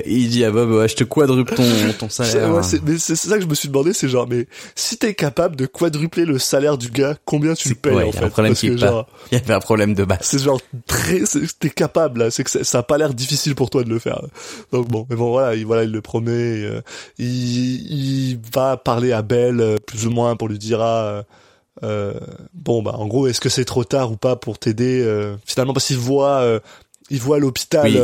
[0.07, 1.55] Il dit à Bob, ouais, je te quadruple
[1.99, 2.55] ton salaire.
[2.55, 5.57] ouais, mais c'est ça que je me suis demandé, c'est genre mais si t'es capable
[5.57, 8.30] de quadrupler le salaire du gars, combien tu le payes ouais, en il y a
[8.30, 10.18] fait Parce que genre Il y avait un problème de base.
[10.22, 11.20] c'est genre très
[11.59, 14.22] t'es capable là c'est que ça, a pas l'air difficile pour toi de le faire
[14.72, 16.80] donc bon mais bon voilà il voilà il le promet euh,
[17.18, 21.24] il, il va parler à Belle euh, plus ou moins pour lui dire ah,
[21.82, 22.14] euh,
[22.55, 25.05] bon bah en gros est-ce que c'est trop tard ou pas pour t'aider
[25.45, 26.61] finalement parce qu'il voit
[27.11, 27.99] il voit l'hôpital Oui,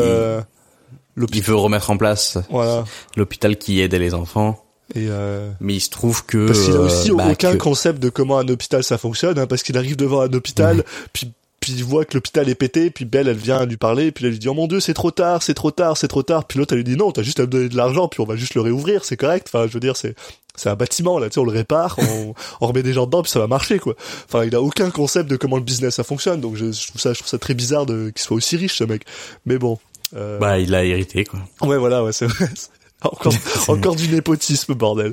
[1.32, 2.84] il- veut remettre en place voilà
[3.16, 4.62] l'hôpital qui aidait les enfants,
[4.94, 7.56] et euh, mais il se trouve que Parce qu'il a aussi euh, bah, aucun que-
[7.58, 11.32] concept de comment un hôpital ça fonctionne, hein, parce qu'il arrive devant un hôpital, puis
[11.58, 14.30] puis il voit que l'hôpital est pété, puis Belle elle vient lui parler, puis elle
[14.32, 16.58] lui dit oh mon dieu c'est trop tard, c'est trop tard, c'est trop tard, puis
[16.60, 18.36] l'autre elle lui dit non t'as juste à me donner de l'argent, puis on va
[18.36, 20.14] juste le réouvrir, c'est correct, enfin je veux dire c'est
[20.54, 23.22] c'est un bâtiment là, tu sais on le répare, on, on remet des gens dedans
[23.22, 23.94] puis ça va marcher quoi.
[24.26, 27.00] Enfin il a aucun concept de comment le business ça fonctionne, donc je, je trouve
[27.00, 29.02] ça je trouve ça très bizarre de qu'il soit aussi riche ce mec.
[29.46, 29.78] Mais bon.
[30.16, 31.40] Euh, bah il a hérité quoi.
[31.62, 32.48] ouais voilà ouais c'est vrai.
[33.02, 33.34] Encore,
[33.68, 35.12] encore du népotisme, bordel.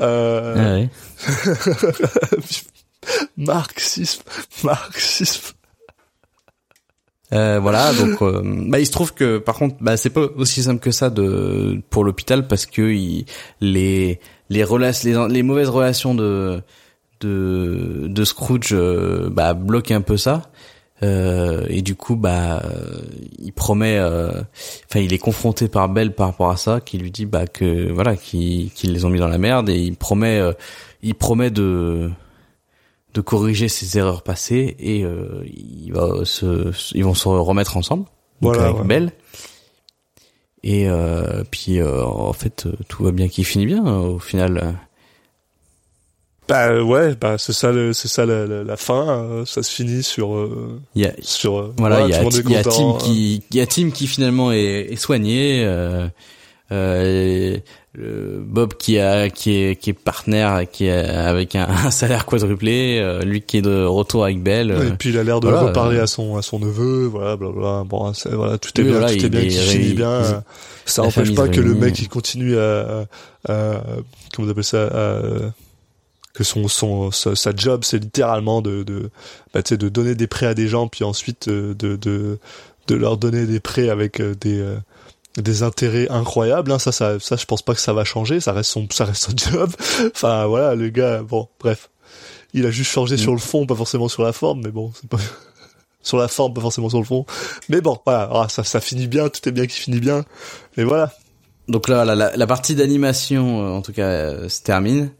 [0.00, 0.86] Euh,
[3.36, 4.22] Marxisme,
[4.62, 5.52] marxisme.
[7.32, 10.62] Euh, voilà, donc euh, bah il se trouve que par contre bah c'est pas aussi
[10.62, 13.24] simple que ça de pour l'hôpital parce que il,
[13.60, 16.62] les les relations les, les mauvaises relations de
[17.20, 20.42] de de Scrooge euh, bah bloquent un peu ça.
[21.02, 22.62] Euh, et du coup bah
[23.40, 24.30] il promet euh,
[24.88, 27.90] enfin il est confronté par Belle par rapport à ça qui lui dit bah que
[27.90, 30.52] voilà qu'ils qu'ils les ont mis dans la merde et il promet euh,
[31.02, 32.10] il promet de
[33.12, 38.04] de corriger ses erreurs passées et euh, il va se, ils vont se remettre ensemble.
[38.40, 38.86] Donc Voilà, avec ouais.
[38.86, 39.12] Belle
[40.62, 44.78] et euh, puis euh, en fait tout va bien qui finit bien au final
[46.46, 49.08] Bah euh, ouais, bah c'est ça, c'est ça la, la, la fin.
[49.08, 51.58] euh, ça se finit sur euh, y a sur.
[51.58, 53.90] euh, voilà il y a, est il y a Tim qui il y a Tim
[53.90, 56.06] qui finalement est, est soigné euh,
[56.72, 57.58] euh,
[57.96, 62.98] Bob qui a qui est qui est partenaire qui est avec un, un salaire quadruplé
[63.00, 65.40] euh, lui qui est de retour avec Belle euh, euh, Et puis il a l'air
[65.40, 67.84] de voilà, reparler euh, à son à son neveu, voilà, blablabla.
[67.84, 70.10] Bon, c'est- voilà, tout est Oui, bien, voilà, tout est bien est qui finit bien.
[70.10, 70.40] euh,
[70.84, 73.06] Ça la empêche famille pas que le mec il continue à,
[73.48, 73.82] à, à-
[74.34, 75.20] comment on appelle ça, à,
[76.34, 79.10] que son son sa, sa job c'est littéralement de de
[79.54, 82.38] bah, de donner des prêts à des gens puis ensuite euh, de de
[82.88, 84.76] de leur donner des prêts avec euh, des euh,
[85.38, 86.78] des intérêts incroyables hein.
[86.78, 88.40] ça ça ça je pense pas que ça va changer.
[88.40, 89.70] Ça reste son ça reste son job.
[90.14, 91.88] Enfin voilà le gars bon bref.
[92.52, 95.08] Il a juste changé sur le fond pas forcément sur la forme mais bon c'est
[95.08, 95.18] pas
[96.02, 97.26] sur la forme pas forcément sur le fond.
[97.68, 98.28] Mais bon voilà.
[98.32, 99.28] Ah, ça ça finit bien.
[99.28, 100.24] Tout est bien qui finit bien.
[100.76, 101.12] Et voilà.
[101.68, 105.10] Donc là, la, la, partie d'animation, en tout cas, euh, se termine.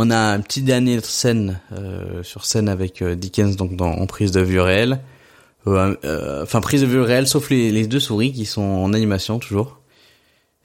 [0.00, 4.06] On a un petit dernier scène euh, sur scène avec euh, Dickens, donc dans, en
[4.06, 5.00] prise de vue réelle.
[5.66, 8.92] Euh, euh, Enfin, prise de vue réelle, sauf les, les deux souris qui sont en
[8.92, 9.80] animation toujours.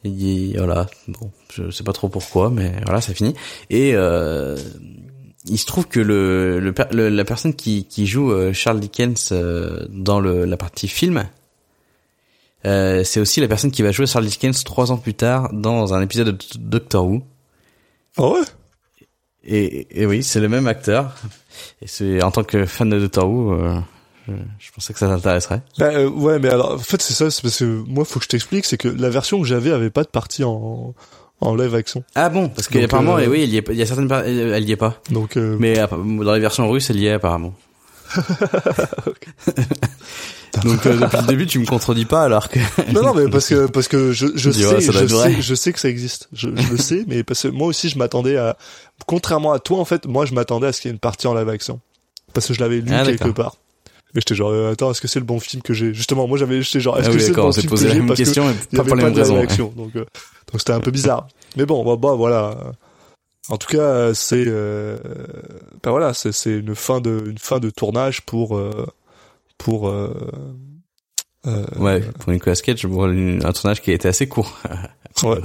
[0.03, 3.33] Et il- voilà, bon, je sais pas trop pourquoi, mais voilà, ça finit.
[3.71, 3.89] Et
[5.45, 9.33] il se trouve que le, le, le- la personne qui, qui joue Charles Dickens
[9.89, 11.25] dans le, la partie film,
[12.65, 15.93] euh, c'est aussi la personne qui va jouer Charles Dickens trois ans plus tard dans
[15.95, 17.23] un épisode de Doctor Who.
[18.17, 18.41] ah ouais?
[19.45, 21.11] Et, et oui, c'est le même acteur.
[21.81, 23.75] Et c'est en tant que fan de Doctor Who, euh,
[24.27, 25.61] je, je pensais que ça t'intéresserait.
[25.77, 28.25] Bah, euh, ouais, mais alors, en fait, c'est ça, c'est parce que moi, faut que
[28.25, 30.93] je t'explique, c'est que la version que j'avais avait pas de partie en,
[31.41, 32.03] en live action.
[32.15, 34.63] Ah bon, parce qu'apparemment, euh, oui, il y, a, il y a certaines, par- elle
[34.67, 35.01] y est pas.
[35.11, 37.53] Donc, euh, Mais app- dans les versions russes, elle y est apparemment.
[40.61, 42.59] Donc euh, depuis le début, tu me contredis pas alors que.
[42.93, 45.73] non, non, mais parce que, parce que je, je sais, ouais, je sais, je sais
[45.73, 46.29] que ça existe.
[46.33, 48.55] Je, je le sais, mais parce que moi aussi, je m'attendais à,
[49.07, 51.25] contrairement à toi, en fait, moi, je m'attendais à ce qu'il y ait une partie
[51.27, 51.79] en live action.
[52.33, 53.55] Parce que je l'avais lu Ah, quelque part.
[54.15, 55.91] Et j'étais genre, euh, attends, est-ce que c'est le bon film que j'ai?
[55.93, 57.93] Justement, moi, j'avais, j'étais genre, est-ce Ah que oui, c'est le bon film posé que
[57.93, 57.99] j'ai?
[57.99, 59.39] Parce que question il y pas avait pas mêmes de raisons.
[59.41, 59.73] action.
[59.75, 59.99] Donc, euh,
[60.51, 61.27] donc c'était un peu bizarre.
[61.57, 62.55] Mais bon, bah, bah, voilà.
[63.49, 64.97] En tout cas, c'est, euh,
[65.83, 68.85] bah voilà, c'est, c'est une fin de, une fin de tournage pour, euh,
[69.57, 70.13] pour, euh,
[71.47, 74.59] euh, Ouais, pour Nicolas Cage, une- un tournage qui a été assez court.
[75.23, 75.39] ouais.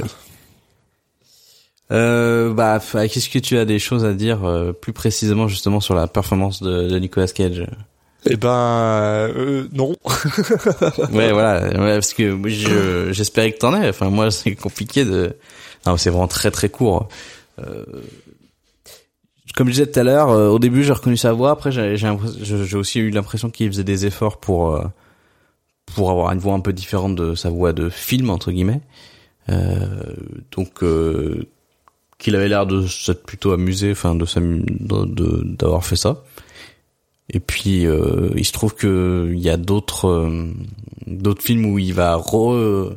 [1.91, 5.95] Euh, bah, qu'est-ce que tu as des choses à dire euh, plus précisément justement sur
[5.95, 7.67] la performance de, de Nicolas Cage?
[8.27, 9.95] Eh ben, euh, non.
[11.13, 13.89] ouais, voilà, ouais, parce que je, j'espérais que t'en aies.
[13.89, 15.35] Enfin, moi, c'est compliqué de.
[15.87, 17.09] Non, c'est vraiment très très court.
[17.61, 17.85] Euh,
[19.59, 21.51] comme je disais tout à l'heure, euh, au début, j'ai reconnu sa voix.
[21.51, 24.85] Après, j'ai, aussi eu l'impression qu'il faisait des efforts pour euh,
[25.85, 28.83] pour avoir une voix un peu différente de sa voix de film entre guillemets.
[29.49, 30.15] Euh,
[30.53, 30.85] donc,
[32.19, 36.23] qu'il avait l'air de s'être plutôt amusé, enfin, de, d'avoir fait ça.
[37.31, 40.47] Et puis euh, il se trouve que il y a d'autres euh,
[41.07, 42.97] d'autres films où il va re,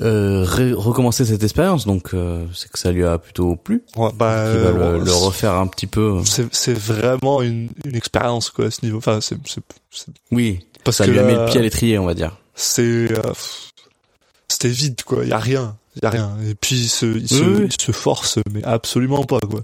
[0.00, 3.82] euh, recommencer cette expérience, donc euh, c'est que ça lui a plutôt plu.
[3.96, 6.20] Ouais, bah, il va le, le, refaire un petit peu.
[6.24, 8.98] C'est vraiment une, une expérience quoi à ce niveau.
[8.98, 9.36] Enfin, c'est
[10.30, 12.36] oui, parce ça lui a mis le pied à l'étrier, on va dire.
[12.54, 13.08] C'est
[14.48, 15.24] c'était vide quoi.
[15.24, 16.36] Il y a rien, il y a rien.
[16.48, 19.62] Et puis il se il, se, il se force, mais absolument pas quoi.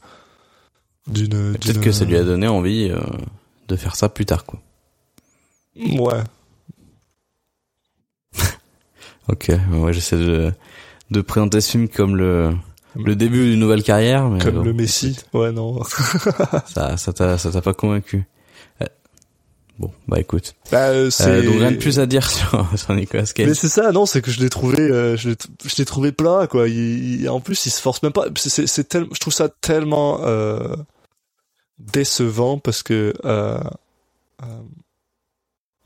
[1.12, 2.99] Peut-être que ça lui a donné envie euh,
[3.68, 4.61] de faire ça plus tard, quoi.
[5.76, 6.22] Ouais.
[9.29, 10.53] Ok, ouais, j'essaie de,
[11.11, 12.53] de présenter ce film comme le,
[12.97, 14.29] le début d'une nouvelle carrière.
[14.29, 15.83] Mais comme le Messi, ouais, non.
[16.75, 18.25] ça, ça t'a, ça t'a pas convaincu.
[18.83, 18.87] Euh,
[19.79, 20.55] bon, bah écoute.
[20.70, 23.47] Bah, euh, euh, donc rien de plus à dire sur, sur Nicolas Cage.
[23.47, 26.12] Mais c'est ça, non, c'est que je l'ai trouvé, euh, je l'ai, je l'ai trouvé
[26.12, 26.68] plat, quoi.
[26.68, 28.27] Il, il, en plus, il se force même pas.
[28.37, 30.77] C'est, c'est tellement, je trouve ça tellement euh,
[31.79, 33.59] décevant parce que euh,
[34.43, 34.47] euh,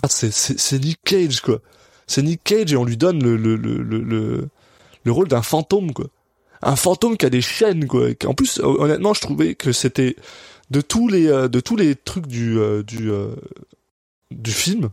[0.03, 1.61] ah, c'est, c'est, c'est Nick Cage quoi.
[2.09, 4.48] C'est Nick Cage et on lui donne le le le le,
[5.04, 6.06] le rôle d'un fantôme quoi.
[6.61, 8.09] Un fantôme qui a des chaînes quoi.
[8.26, 10.16] En plus honnêtement je trouvais que c'était
[10.70, 13.36] de tous les euh, de tous les trucs du euh, du euh,
[14.32, 14.90] du film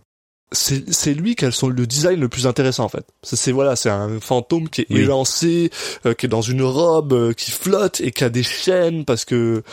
[0.51, 3.05] c'est c'est lui qui a son, le design le plus intéressant en fait.
[3.23, 5.01] C'est voilà, c'est un fantôme qui est oui.
[5.01, 5.69] élancé,
[6.05, 9.25] euh, qui est dans une robe, euh, qui flotte et qui a des chaînes parce
[9.25, 9.63] que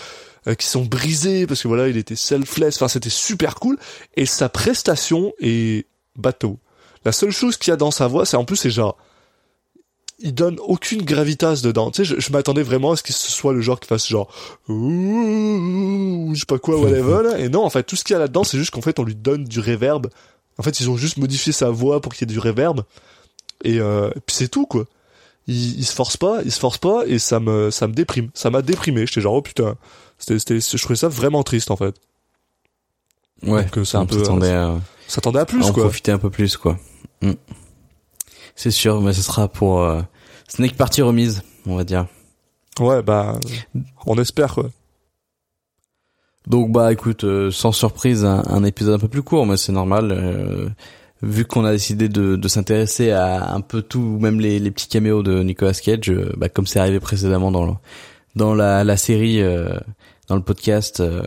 [0.49, 2.77] euh, qui sont brisés parce que voilà, il était selfless.
[2.77, 3.79] Enfin, c'était super cool.
[4.17, 5.87] Et sa prestation est
[6.17, 6.59] bateau.
[7.05, 8.97] La seule chose qu'il y a dans sa voix, c'est en plus, c'est genre,
[10.19, 11.91] il donne aucune gravitas dedans.
[11.91, 14.29] Tu sais, je, je m'attendais vraiment à ce qu'il soit le genre qui fasse genre,
[14.69, 17.23] ouh, je sais pas quoi, whatever.
[17.25, 17.39] Là.
[17.39, 19.05] Et non, en fait, tout ce qu'il y a là-dedans, c'est juste qu'en fait, on
[19.05, 20.09] lui donne du reverb.
[20.59, 22.83] En fait, ils ont juste modifié sa voix pour qu'il y ait du reverb.
[23.65, 24.85] Et, euh, et puis c'est tout, quoi.
[25.49, 28.31] Il, il se force pas, il se force pas, et ça me, ça me déprime.
[28.35, 29.07] Ça m'a déprimé.
[29.07, 29.77] J'étais genre, oh putain.
[30.19, 31.97] C'était, je trouvais ça vraiment triste en fait.
[33.43, 33.65] Ouais.
[33.65, 34.19] Donc c'est un peu.
[34.19, 34.79] S'attendait à,
[35.09, 35.83] s'attendait à plus à en quoi.
[35.83, 36.79] profiter un peu plus quoi.
[37.23, 37.33] Mm.
[38.55, 39.81] C'est sûr, mais ce sera pour.
[39.81, 40.03] Euh,
[40.49, 42.07] ce n'est que partie remise, on va dire.
[42.79, 43.39] Ouais, bah,
[44.07, 44.71] on espère quoi.
[46.47, 49.73] Donc bah écoute, euh, sans surprise, un, un, épisode un peu plus court, mais c'est
[49.73, 50.11] normal.
[50.11, 50.69] Euh,
[51.23, 54.89] vu qu'on a décidé de, de s'intéresser à un peu tout, même les, les petits
[54.89, 57.73] caméos de Nicolas Cage, bah, comme c'est arrivé précédemment dans le,
[58.35, 59.41] dans la, la série
[60.29, 61.23] dans le podcast, euh,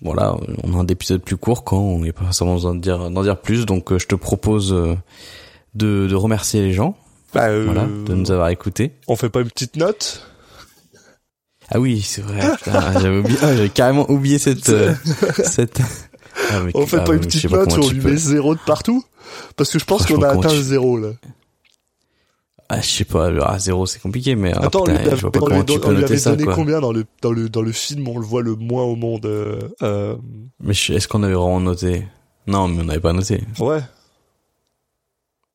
[0.00, 3.10] voilà, on a un épisode plus court quand on n'est pas forcément besoin de dire
[3.10, 3.66] d'en dire plus.
[3.66, 4.94] Donc, euh, je te propose euh,
[5.74, 6.96] de, de remercier les gens,
[7.34, 8.92] bah, euh, voilà, de nous avoir écoutés.
[9.08, 10.26] On fait pas une petite note?
[11.68, 12.40] Ah oui, c'est vrai.
[13.00, 14.70] j'avais oublié, ah, j'avais carrément oublié cette
[15.44, 15.80] cette.
[16.50, 19.04] Ah, mais, on fait ah, pas une petite note, on lui met zéro de partout?
[19.56, 20.62] Parce que je pense qu'on a atteint tu...
[20.62, 21.10] zéro là.
[22.74, 25.30] Ah, je sais pas, à zéro c'est compliqué, mais attends, oh, putain, lui, je vois
[25.32, 26.54] pas comment tu peux on lui noter avait ça, donné quoi.
[26.54, 29.26] combien dans le dans le dans le film on le voit le moins au monde
[29.26, 30.16] euh, euh...
[30.60, 32.06] Mais est-ce qu'on avait vraiment noté?
[32.46, 33.42] Non, mais on n'avait pas noté.
[33.58, 33.80] Ouais.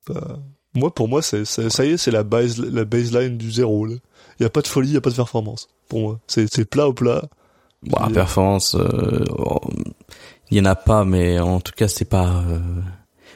[0.07, 0.37] Bah,
[0.73, 3.87] moi pour moi c'est c'est- ça y est c'est la base la baseline du zéro.
[3.87, 3.99] Il
[4.39, 5.67] y a pas de folie, il y a pas de performance.
[5.89, 7.23] Pour moi c'est c'est plat au plat.
[7.83, 9.59] Bon, Puis, euh, performance, euh, oh,
[10.49, 12.43] il y en a pas, mais en tout cas, c'est pas.
[12.47, 12.59] euh,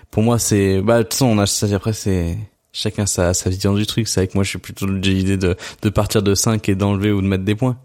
[0.10, 0.82] pour moi, c'est.
[0.82, 1.68] Bah, de toute façon, on a ça.
[1.76, 2.38] Après, c'est
[2.74, 4.08] chacun sa, sa vision du truc.
[4.08, 7.12] C'est avec moi, je suis plutôt j'ai l'idée de de partir de 5 et d'enlever
[7.12, 7.78] ou de mettre des points.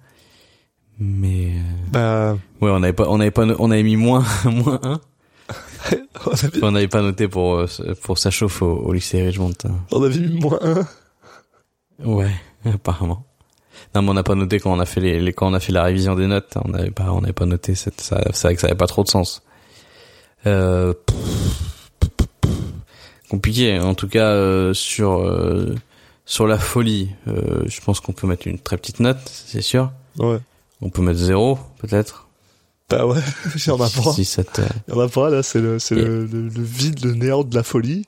[0.98, 1.60] Mais euh,
[1.92, 5.00] Bah ouais, on avait pas, on avait pas, on avait mis moins moins 1
[6.26, 7.66] on avait, On pas noté pour euh,
[8.02, 9.52] pour sa chauffe au, au lycée Richmond.
[9.64, 9.74] hein.
[9.92, 10.86] on avait mis moins un.
[12.04, 12.30] Ouais,
[12.64, 13.24] apparemment.
[13.94, 15.60] Non, mais on n'a pas noté quand on a fait les, les quand on a
[15.60, 16.54] fait la révision des notes.
[16.64, 17.74] On n'avait pas on n'avait pas noté.
[17.74, 19.42] cette- Ça, c'est vrai que ça avait pas trop de sens.
[20.46, 20.92] Euh,
[23.28, 23.78] compliqué.
[23.78, 25.74] En tout cas, euh, sur euh,
[26.24, 29.92] sur la folie, euh, je pense qu'on peut mettre une très petite note, c'est sûr.
[30.18, 30.38] Ouais.
[30.82, 32.26] On peut mettre zéro, peut-être.
[32.90, 33.18] Bah ouais,
[33.54, 34.12] il y en a pas.
[34.12, 36.42] Si ça te- Il y en a pas là, c'est le c'est Et- le, le,
[36.48, 38.06] le vide, le néant de la folie.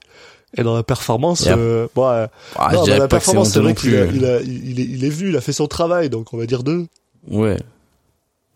[0.56, 3.94] Et dans la performance, euh, bon, euh, Ah, non, dans la performance, c'est vrai qu'il
[3.94, 6.38] a, il a, il est, il est venu, il a fait son travail, donc on
[6.38, 6.86] va dire deux.
[7.28, 7.58] Ouais.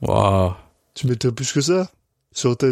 [0.00, 0.52] Waouh.
[0.94, 1.90] Tu mettais plus que ça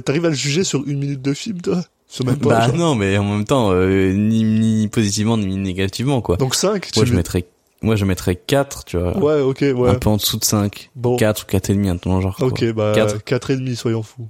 [0.05, 1.83] T'arrives à le juger sur une minute de film, toi?
[2.13, 2.49] Sur même pas.
[2.49, 2.77] Bah genre.
[2.77, 6.37] non, mais en même temps, euh, ni, ni positivement ni négativement quoi.
[6.37, 7.45] Donc 5 moi je mettrais,
[7.83, 9.17] moi je mettrais 4 tu vois.
[9.17, 9.91] Ouais, ok, ouais.
[9.91, 10.91] Un peu en dessous de 5.
[10.97, 11.17] Bon.
[11.17, 12.37] 4 ou 4 et demi, un ton genre.
[12.37, 12.49] quoi.
[12.49, 13.23] Ok, bah Quatre.
[13.25, 14.29] 4 et demi, soyons fous.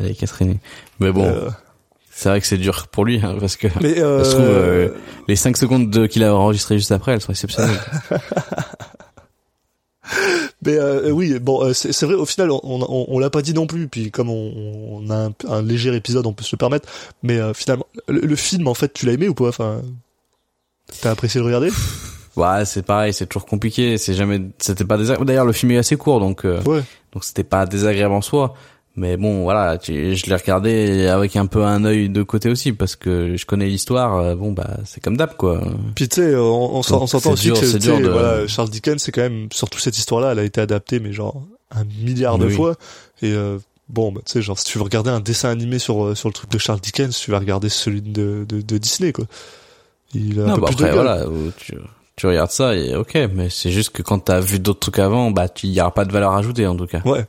[0.00, 0.56] Avec Catherine.
[0.98, 1.50] Mais bon, Euh,
[2.10, 4.88] c'est vrai que c'est dur pour lui, hein, parce que mais euh, trouve, euh,
[5.28, 7.78] les 5 secondes de- qu'il a enregistrées juste après, elles sont exceptionnelles.
[10.62, 12.14] Mais euh, oui, bon, euh, c'est vrai.
[12.14, 13.88] Au final, on, on, on l'a pas dit non plus.
[13.88, 14.52] Puis comme on,
[15.06, 16.88] on a un, un léger épisode, on peut se le permettre.
[17.22, 19.80] Mais euh, finalement, le, le film, en fait, tu l'as aimé ou pas Enfin,
[21.00, 21.70] t'as apprécié de le regarder?
[22.36, 23.96] Ouais, c'est pareil, c'est toujours compliqué.
[23.98, 25.26] C'est jamais, c'était pas désagréable.
[25.26, 26.82] D'ailleurs, le film est assez court, donc euh, Ouais.
[27.12, 28.54] donc c'était pas désagréable en soi.
[28.96, 29.92] Mais bon, voilà, je
[30.26, 34.16] l'ai regardé avec un peu un œil de côté aussi parce que je connais l'histoire.
[34.18, 35.60] euh, Bon, bah, c'est comme d'hab, quoi.
[35.96, 39.02] Puis tu sais, euh, on, on s'entend aussi dur- que c'est de- voilà, Charles Dickens,
[39.02, 41.42] c'est quand même surtout cette histoire-là, elle a été adaptée, mais genre
[41.72, 42.54] un milliard de Oui.
[42.54, 42.76] fois.
[43.20, 46.16] Et euh, bon, bah, tu sais, genre si tu veux regarder un dessin animé sur
[46.16, 49.24] sur le truc de Charles Dickens, tu vas regarder celui de de, de Disney, quoi.
[50.14, 51.24] Il a un peu bah plus après, de voilà,
[51.56, 51.74] tu,
[52.14, 55.32] tu regardes ça et ok, mais c'est juste que quand t'as vu d'autres trucs avant,
[55.32, 57.00] bah, tu y aura pas de valeur ajoutée en tout cas.
[57.04, 57.26] Ouais.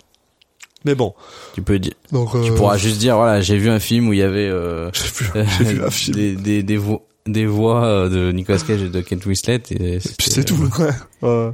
[0.86, 1.14] Mais bon,
[1.56, 4.14] Tu peux dire, donc tu euh, pourras juste dire, voilà, j'ai vu un film où
[4.14, 5.04] il y avait euh, J'ai
[5.44, 6.16] vu, j'ai vu un film.
[6.16, 9.96] des des des voix des voix euh, de Nicolas Cage et de Kate Winslet et,
[9.96, 10.56] Et puis c'est tout.
[10.80, 10.90] Ouais.
[11.28, 11.50] Ouais.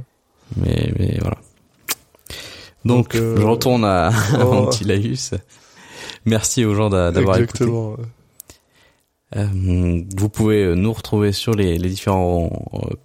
[0.56, 1.38] Mais mais voilà.
[2.84, 4.70] Donc, Donc, euh, je retourne à, à oh.
[6.24, 7.64] Merci aux gens d'a- d'avoir écouté.
[7.64, 7.96] Exactement.
[9.36, 9.46] Euh,
[10.16, 12.52] vous pouvez euh, nous retrouver sur les, les différentes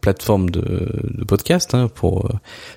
[0.02, 0.62] plateformes de,
[1.04, 1.74] de podcast.
[1.74, 2.30] Hein, pour euh,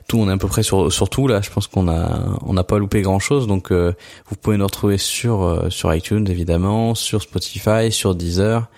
[0.09, 1.40] tout, on est à peu près sur, sur tout là.
[1.42, 3.46] Je pense qu'on a on n'a pas loupé grand chose.
[3.46, 3.92] Donc euh,
[4.28, 8.68] vous pouvez nous retrouver sur euh, sur iTunes évidemment, sur Spotify, sur Deezer,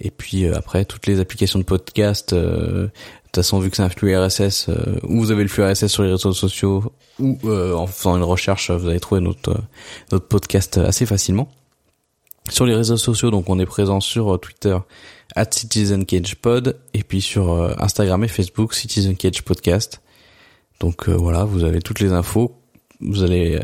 [0.00, 2.32] et puis euh, après toutes les applications de podcast.
[2.32, 2.88] euh,
[3.28, 5.62] de toute façon, vu que c'est un flux RSS, euh, ou vous avez le flux
[5.62, 9.50] RSS sur les réseaux sociaux, ou euh, en faisant une recherche, vous allez trouver notre
[9.50, 9.58] euh,
[10.12, 11.48] notre podcast assez facilement.
[12.50, 14.76] Sur les réseaux sociaux, donc on est présent sur euh, Twitter
[15.36, 20.00] at CitizenCagePod et puis sur euh, Instagram et Facebook Citizen Cage Podcast.
[20.80, 22.54] Donc euh, voilà, vous avez toutes les infos.
[23.00, 23.56] Vous allez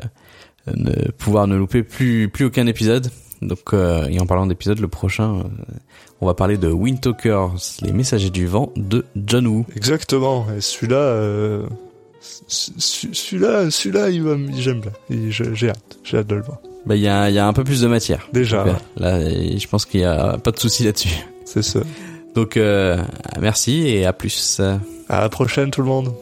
[0.68, 3.10] euh, ne pouvoir ne louper plus plus aucun épisode.
[3.42, 5.42] Donc euh, et en parlant d'épisode, le prochain, euh,
[6.20, 9.64] on va parler de Windtalkers, les messagers du vent de John Woo.
[9.76, 10.46] Exactement.
[10.56, 11.66] Et celui-là,
[12.48, 14.92] ce- ce- celui-là, celui-là, il va, j'aime bien.
[15.30, 15.98] J'ai hâte.
[16.04, 16.58] J'ai hâte de le voir.
[16.86, 18.28] Bah il y a, y a un peu plus de matière.
[18.32, 19.20] Déjà, Donc, euh, Là,
[19.58, 21.08] je pense qu'il y a pas de souci là-dessus.
[21.44, 21.80] c'est ça.
[22.34, 22.98] Donc euh,
[23.40, 24.60] merci et à plus.
[25.08, 26.12] À la prochaine, tout le monde.